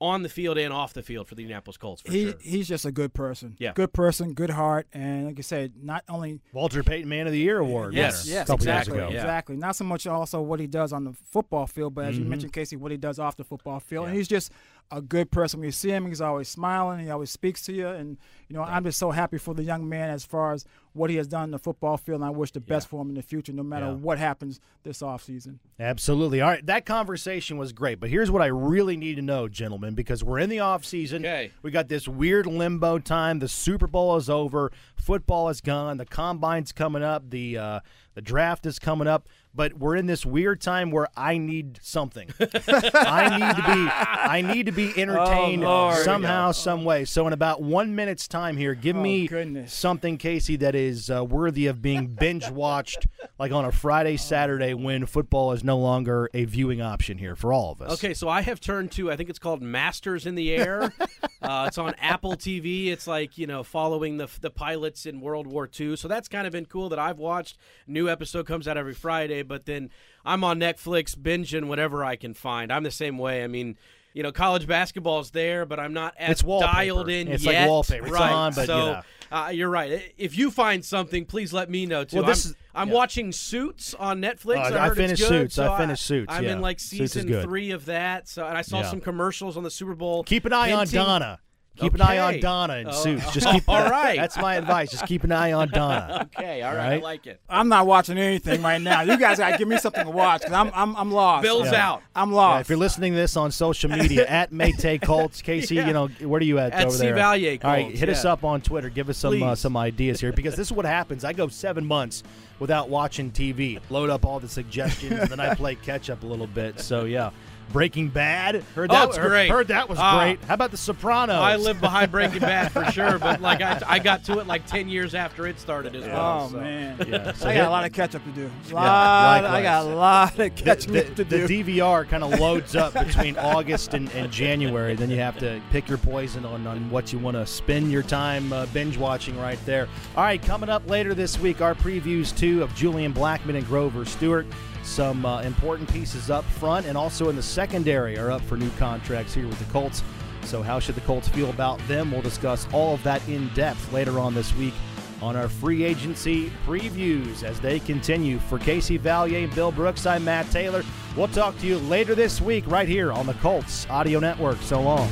on 0.00 0.22
the 0.22 0.28
field 0.28 0.56
and 0.56 0.72
off 0.72 0.94
the 0.94 1.02
field 1.02 1.28
for 1.28 1.34
the 1.34 1.42
Indianapolis 1.42 1.76
Colts 1.76 2.02
for 2.02 2.10
he 2.10 2.30
sure. 2.30 2.34
he's 2.40 2.66
just 2.66 2.84
a 2.84 2.92
good 2.92 3.12
person. 3.12 3.56
Yeah. 3.58 3.72
good 3.74 3.92
person, 3.92 4.32
good 4.32 4.50
heart, 4.50 4.86
and 4.92 5.26
like 5.26 5.38
I 5.38 5.42
said, 5.42 5.74
not 5.82 6.04
only 6.08 6.40
Walter 6.52 6.82
Payton 6.82 7.08
Man 7.08 7.26
of 7.26 7.32
the 7.32 7.38
Year 7.38 7.58
award. 7.58 7.94
Yes, 7.94 8.26
yes, 8.26 8.48
a 8.48 8.54
exactly, 8.54 8.96
years 8.96 9.06
ago. 9.06 9.12
Yeah. 9.12 9.20
exactly. 9.20 9.56
Not 9.56 9.76
so 9.76 9.84
much 9.84 10.06
also 10.06 10.40
what 10.40 10.60
he 10.60 10.66
does 10.66 10.92
on 10.92 11.04
the 11.04 11.12
football 11.30 11.66
field, 11.66 11.94
but 11.94 12.06
as 12.06 12.16
you 12.16 12.22
mm-hmm. 12.22 12.30
mentioned, 12.30 12.52
Casey, 12.52 12.76
what 12.76 12.90
he 12.90 12.96
does 12.96 13.18
off 13.18 13.36
the 13.36 13.44
football 13.44 13.80
field. 13.80 14.06
And 14.06 14.16
he's 14.16 14.28
just 14.28 14.52
a 14.90 15.00
good 15.00 15.30
person. 15.30 15.60
When 15.60 15.66
you 15.68 15.72
see 15.72 15.90
him, 15.90 16.06
he's 16.06 16.20
always 16.20 16.48
smiling. 16.48 17.00
He 17.00 17.10
always 17.10 17.30
speaks 17.30 17.62
to 17.66 17.72
you, 17.72 17.86
and 17.88 18.18
you 18.48 18.56
know, 18.56 18.62
I'm 18.62 18.82
just 18.84 18.98
so 18.98 19.10
happy 19.12 19.38
for 19.38 19.54
the 19.54 19.62
young 19.62 19.88
man 19.88 20.10
as 20.10 20.24
far 20.24 20.52
as 20.52 20.64
what 20.92 21.08
he 21.10 21.14
has 21.16 21.28
done 21.28 21.44
in 21.44 21.50
the 21.52 21.58
football 21.58 21.96
field. 21.96 22.16
And 22.20 22.24
I 22.24 22.30
wish 22.30 22.50
the 22.50 22.58
best 22.60 22.88
for 22.88 23.00
him 23.00 23.08
in 23.10 23.14
the 23.14 23.22
future, 23.22 23.52
no 23.52 23.62
matter 23.62 23.86
Yeah. 23.86 23.92
what 23.92 24.18
happens 24.18 24.58
this 24.82 25.02
offseason. 25.02 25.58
Absolutely. 25.78 26.40
All 26.40 26.48
right, 26.50 26.66
that 26.66 26.84
conversation 26.84 27.56
was 27.58 27.72
great, 27.72 28.00
but 28.00 28.10
here's 28.10 28.30
what 28.30 28.42
I 28.42 28.46
really 28.46 28.96
need 28.96 29.14
to 29.14 29.22
know, 29.22 29.46
gentlemen, 29.48 29.94
because 29.94 30.24
we're 30.24 30.38
in 30.40 30.50
the 30.50 30.58
off 30.58 30.84
season. 30.84 31.24
Okay. 31.24 31.52
We 31.62 31.70
got 31.70 31.88
this 31.88 32.08
weird 32.08 32.46
limbo 32.46 32.98
time. 32.98 33.38
The 33.38 33.48
Super 33.48 33.86
Bowl 33.86 34.16
is 34.16 34.28
over. 34.28 34.72
Football 34.96 35.48
is 35.48 35.60
gone. 35.60 35.96
The 35.98 36.06
combine's 36.06 36.72
coming 36.72 37.02
up. 37.04 37.30
The 37.30 37.56
uh, 37.56 37.80
the 38.14 38.22
draft 38.22 38.66
is 38.66 38.78
coming 38.78 39.06
up. 39.08 39.28
but 39.52 39.74
we're 39.78 39.96
in 39.96 40.06
this 40.06 40.24
weird 40.24 40.60
time 40.60 40.90
where 40.92 41.08
I 41.16 41.36
need 41.36 41.80
something. 41.82 42.28
I 42.40 43.38
need 43.38 43.56
to 43.56 43.62
be 43.62 43.90
I 43.90 44.42
need 44.42 44.66
to 44.66 44.72
be 44.72 44.90
entertained 45.00 45.64
Oh, 45.64 45.68
Lord. 45.88 46.04
somehow, 46.04 46.52
some 46.52 46.84
way. 46.84 47.04
So 47.04 47.26
in 47.26 47.32
about 47.32 47.60
one 47.62 47.94
minute's 47.96 48.28
time 48.28 48.56
here, 48.56 48.74
give 48.74 48.96
Oh, 48.96 49.02
me 49.02 49.26
goodness. 49.26 49.72
something, 49.72 50.18
Casey, 50.18 50.56
that 50.56 50.74
is 50.74 51.10
uh, 51.10 51.24
worthy 51.24 51.66
of 51.66 51.82
being 51.82 52.06
binge 52.08 52.48
watched, 52.50 53.06
like 53.38 53.50
on 53.52 53.64
a 53.64 53.72
Friday, 53.72 54.16
Saturday 54.16 54.74
when 54.74 55.06
football 55.06 55.52
is 55.52 55.64
no 55.64 55.78
longer 55.78 56.28
a 56.34 56.44
viewing 56.44 56.80
option 56.80 57.18
here 57.18 57.34
for 57.34 57.52
all 57.52 57.72
of 57.72 57.82
us. 57.82 57.92
Okay, 57.94 58.14
so 58.14 58.28
I 58.28 58.42
have 58.42 58.60
turned 58.60 58.92
to 58.92 59.10
I 59.10 59.16
think 59.16 59.30
it's 59.30 59.38
called 59.40 59.62
Masters 59.62 60.26
in 60.26 60.34
the 60.36 60.52
Air. 60.54 60.92
uh, 61.42 61.64
it's 61.68 61.78
on 61.78 61.94
Apple 62.00 62.34
TV. 62.36 62.88
It's 62.88 63.06
like 63.08 63.36
you 63.38 63.46
know 63.48 63.62
following 63.64 64.16
the 64.18 64.28
the 64.40 64.50
pilots 64.50 65.06
in 65.06 65.20
World 65.20 65.46
War 65.48 65.68
II. 65.78 65.96
So 65.96 66.06
that's 66.06 66.28
kind 66.28 66.46
of 66.46 66.52
been 66.52 66.66
cool 66.66 66.88
that 66.90 66.98
I've 67.00 67.18
watched. 67.18 67.56
New 67.88 67.99
episode 68.08 68.46
comes 68.46 68.66
out 68.66 68.76
every 68.76 68.94
Friday, 68.94 69.42
but 69.42 69.66
then 69.66 69.90
I'm 70.24 70.44
on 70.44 70.58
Netflix 70.58 71.16
binging 71.16 71.66
whatever 71.66 72.04
I 72.04 72.16
can 72.16 72.34
find. 72.34 72.72
I'm 72.72 72.82
the 72.84 72.90
same 72.90 73.18
way. 73.18 73.44
I 73.44 73.46
mean. 73.46 73.76
You 74.12 74.24
know, 74.24 74.32
college 74.32 74.66
basketball 74.66 75.20
is 75.20 75.30
there, 75.30 75.64
but 75.64 75.78
I'm 75.78 75.92
not 75.92 76.14
as 76.18 76.40
It's 76.40 76.42
dialed 76.42 77.08
in 77.08 77.28
It's 77.28 77.46
like 77.46 77.52
yet. 77.52 77.68
wallpaper. 77.68 78.06
It's 78.06 78.12
right. 78.12 78.32
on, 78.32 78.52
but, 78.54 78.62
you 78.62 78.66
so 78.66 78.78
know. 78.94 79.00
uh, 79.30 79.50
you're 79.54 79.70
right. 79.70 80.12
If 80.18 80.36
you 80.36 80.50
find 80.50 80.84
something, 80.84 81.24
please 81.24 81.52
let 81.52 81.70
me 81.70 81.86
know 81.86 82.02
too. 82.02 82.16
Well, 82.16 82.26
this 82.26 82.46
I'm, 82.46 82.50
is- 82.50 82.56
I'm 82.74 82.88
yeah. 82.88 82.94
watching 82.94 83.30
Suits 83.30 83.94
on 83.94 84.20
Netflix. 84.20 84.72
Uh, 84.72 84.74
I, 84.74 84.86
I 84.86 84.94
finished 84.96 85.20
it's 85.22 85.30
good, 85.30 85.42
Suits. 85.42 85.54
so 85.54 85.72
I 85.72 85.78
finished 85.78 86.04
Suits, 86.04 86.26
I'm 86.28 86.42
yeah. 86.42 86.54
in 86.54 86.60
like 86.60 86.80
season 86.80 87.40
three 87.40 87.70
of 87.70 87.84
that. 87.84 88.28
So, 88.28 88.44
and 88.44 88.58
I 88.58 88.62
saw 88.62 88.80
Yeah. 88.80 88.90
some 88.90 89.00
commercials 89.00 89.56
on 89.56 89.62
the 89.62 89.70
Super 89.70 89.94
Bowl. 89.94 90.24
Keep 90.24 90.44
an 90.46 90.54
eye 90.54 90.72
on 90.72 90.88
Donna. 90.88 91.38
Keep 91.76 91.94
an 91.94 92.02
eye 92.02 92.18
on 92.18 92.40
Donna 92.40 92.74
in 92.76 92.88
Oh, 92.88 92.90
suits. 92.92 93.32
Just 93.32 93.48
keep 93.48 93.66
all 93.66 93.88
right. 93.88 94.18
That's 94.18 94.36
my 94.36 94.56
advice. 94.56 94.90
Just 94.90 95.06
keep 95.06 95.24
an 95.24 95.32
eye 95.32 95.52
on 95.52 95.68
Donna. 95.70 96.28
Okay, 96.38 96.60
all 96.62 96.74
right, 96.74 96.78
Right? 96.90 97.00
I 97.00 97.02
like 97.02 97.26
it. 97.26 97.40
I'm 97.48 97.68
not 97.68 97.86
watching 97.86 98.18
anything 98.18 98.60
right 98.62 98.80
now. 98.80 99.00
You 99.02 99.16
guys 99.16 99.38
gotta 99.38 99.56
give 99.56 99.66
me 99.68 99.78
something 99.78 100.04
to 100.04 100.10
watch 100.10 100.42
because 100.42 100.52
I'm 100.54 100.70
I'm 100.74 100.94
I'm 100.96 101.10
lost. 101.10 101.42
Bill's 101.42 101.70
Yeah. 101.72 101.88
out. 101.88 102.02
I'm 102.14 102.30
Yeah, 102.30 102.36
lost. 102.36 102.60
if 102.62 102.68
you're 102.68 102.78
listening 102.78 103.12
to 103.12 103.16
this 103.16 103.36
on 103.36 103.50
social 103.50 103.90
media 103.90 104.26
at 104.26 104.52
Maytay 104.52 105.00
Colts, 105.02 105.40
Casey, 105.42 105.76
Yeah. 105.76 105.86
you 105.86 105.92
know 105.94 106.08
where 106.20 106.40
are 106.40 106.44
you 106.44 106.58
at, 106.58 106.72
At 106.72 106.86
over 106.88 106.96
there? 106.96 107.16
C-Valier 107.16 107.64
All 107.64 107.70
right, 107.70 107.84
Colts, 107.86 107.98
hit 108.00 108.08
us 108.10 108.24
up 108.24 108.44
on 108.44 108.60
Twitter. 108.60 108.90
Give 108.90 109.08
us 109.08 109.16
some 109.18 109.42
uh, 109.42 109.54
some 109.54 109.76
ideas 109.76 110.20
here 110.20 110.32
because 110.32 110.56
this 110.56 110.68
is 110.68 110.72
what 110.72 110.84
happens. 110.84 111.24
I 111.24 111.32
go 111.32 111.48
seven 111.48 111.86
months 111.86 112.22
without 112.58 112.88
watching 112.90 113.30
TV. 113.30 113.78
Load 113.90 114.10
up 114.10 114.26
all 114.26 114.38
the 114.40 114.48
suggestions, 114.48 115.12
and 115.12 115.30
then 115.30 115.40
I 115.40 115.54
play 115.54 115.76
catch 115.76 116.10
up 116.10 116.22
a 116.22 116.26
little 116.26 116.46
bit. 116.48 116.80
So 116.80 117.04
yeah, 117.04 117.30
Breaking 117.72 118.08
Bad. 118.08 118.62
Heard 118.74 118.90
Oh, 118.90 118.94
that 118.94 119.08
it's 119.08 119.16
heard- 119.16 119.28
great. 119.30 119.50
Heard 119.50 119.68
that 119.68 119.88
was 119.88 119.98
Ah. 120.00 120.18
great. 120.20 120.42
How 120.44 120.54
about 120.54 120.70
The 120.70 120.76
Sopranos? 120.76 121.36
I 121.36 121.56
live 121.56 121.80
behind 121.80 122.10
Breaking 122.10 122.40
Bad 122.40 122.72
for 122.72 122.84
sure, 122.92 123.18
but 123.18 123.40
like 123.40 123.62
I, 123.62 123.80
I 123.86 123.98
got 123.98 124.24
to 124.24 124.38
it 124.38 124.46
like 124.46 124.66
ten 124.66 124.88
years 124.88 125.14
after 125.14 125.46
it 125.46 125.58
started 125.60 125.94
as 125.94 126.04
well. 126.04 126.46
oh 126.46 126.52
so. 126.52 126.56
man, 126.58 126.96
Yeah, 127.08 127.32
so 127.32 127.48
I 127.48 127.52
hit- 127.52 127.60
got 127.60 127.68
a 127.68 127.70
lot 127.70 127.84
of 127.86 127.92
catch 127.92 128.14
up 128.14 128.24
to 128.24 128.30
do. 128.30 128.50
Lot, 128.72 129.44
I 129.44 129.62
got 129.62 129.84
a 129.86 129.88
lot 129.88 130.30
of 130.32 130.36
the, 130.36 130.50
catching 130.50 130.92
the, 130.92 131.06
up 131.08 131.14
to 131.16 131.24
do. 131.24 131.46
the. 131.46 131.62
DVR 131.62 132.08
kind 132.08 132.24
of 132.24 132.38
loads 132.40 132.74
up 132.76 132.92
between 132.94 133.36
August 133.38 133.94
and, 133.94 134.10
and 134.12 134.30
January. 134.32 134.94
Then 134.94 135.10
you 135.10 135.18
have 135.18 135.38
to 135.38 135.60
pick 135.70 135.88
your 135.88 135.98
poison 135.98 136.44
on, 136.44 136.66
on 136.66 136.90
what 136.90 137.12
you 137.12 137.18
want 137.18 137.36
to 137.36 137.46
spend 137.46 137.90
your 137.92 138.02
time 138.02 138.52
uh, 138.52 138.66
binge 138.66 138.96
watching 138.96 139.38
right 139.38 139.58
there. 139.66 139.88
All 140.16 140.24
right, 140.24 140.40
coming 140.42 140.68
up 140.68 140.88
later 140.88 141.14
this 141.14 141.38
week, 141.38 141.60
our 141.60 141.74
previews 141.74 142.36
too 142.36 142.62
of 142.62 142.74
Julian 142.74 143.12
Blackmon 143.12 143.56
and 143.56 143.66
Grover 143.66 144.04
Stewart. 144.04 144.46
Some 144.82 145.24
uh, 145.24 145.42
important 145.42 145.92
pieces 145.92 146.30
up 146.30 146.44
front 146.44 146.86
and 146.86 146.96
also 146.96 147.28
in 147.28 147.36
the 147.36 147.42
secondary 147.42 148.18
are 148.18 148.30
up 148.30 148.42
for 148.42 148.56
new 148.56 148.70
contracts 148.78 149.34
here 149.34 149.46
with 149.46 149.58
the 149.58 149.72
Colts. 149.72 150.02
So, 150.44 150.62
how 150.62 150.80
should 150.80 150.94
the 150.94 151.02
Colts 151.02 151.28
feel 151.28 151.50
about 151.50 151.78
them? 151.86 152.10
We'll 152.10 152.22
discuss 152.22 152.66
all 152.72 152.94
of 152.94 153.02
that 153.02 153.26
in 153.28 153.48
depth 153.54 153.92
later 153.92 154.18
on 154.18 154.34
this 154.34 154.54
week 154.56 154.74
on 155.22 155.36
our 155.36 155.48
free 155.48 155.84
agency 155.84 156.50
previews 156.66 157.42
as 157.42 157.60
they 157.60 157.78
continue. 157.78 158.38
For 158.38 158.58
Casey 158.58 158.98
Vallier 158.98 159.44
and 159.44 159.54
Bill 159.54 159.70
Brooks, 159.70 160.06
I'm 160.06 160.24
Matt 160.24 160.50
Taylor. 160.50 160.82
We'll 161.16 161.28
talk 161.28 161.58
to 161.58 161.66
you 161.66 161.78
later 161.78 162.14
this 162.14 162.40
week 162.40 162.64
right 162.66 162.88
here 162.88 163.12
on 163.12 163.26
the 163.26 163.34
Colts 163.34 163.86
Audio 163.90 164.18
Network. 164.18 164.58
So 164.62 164.80
long. 164.80 165.08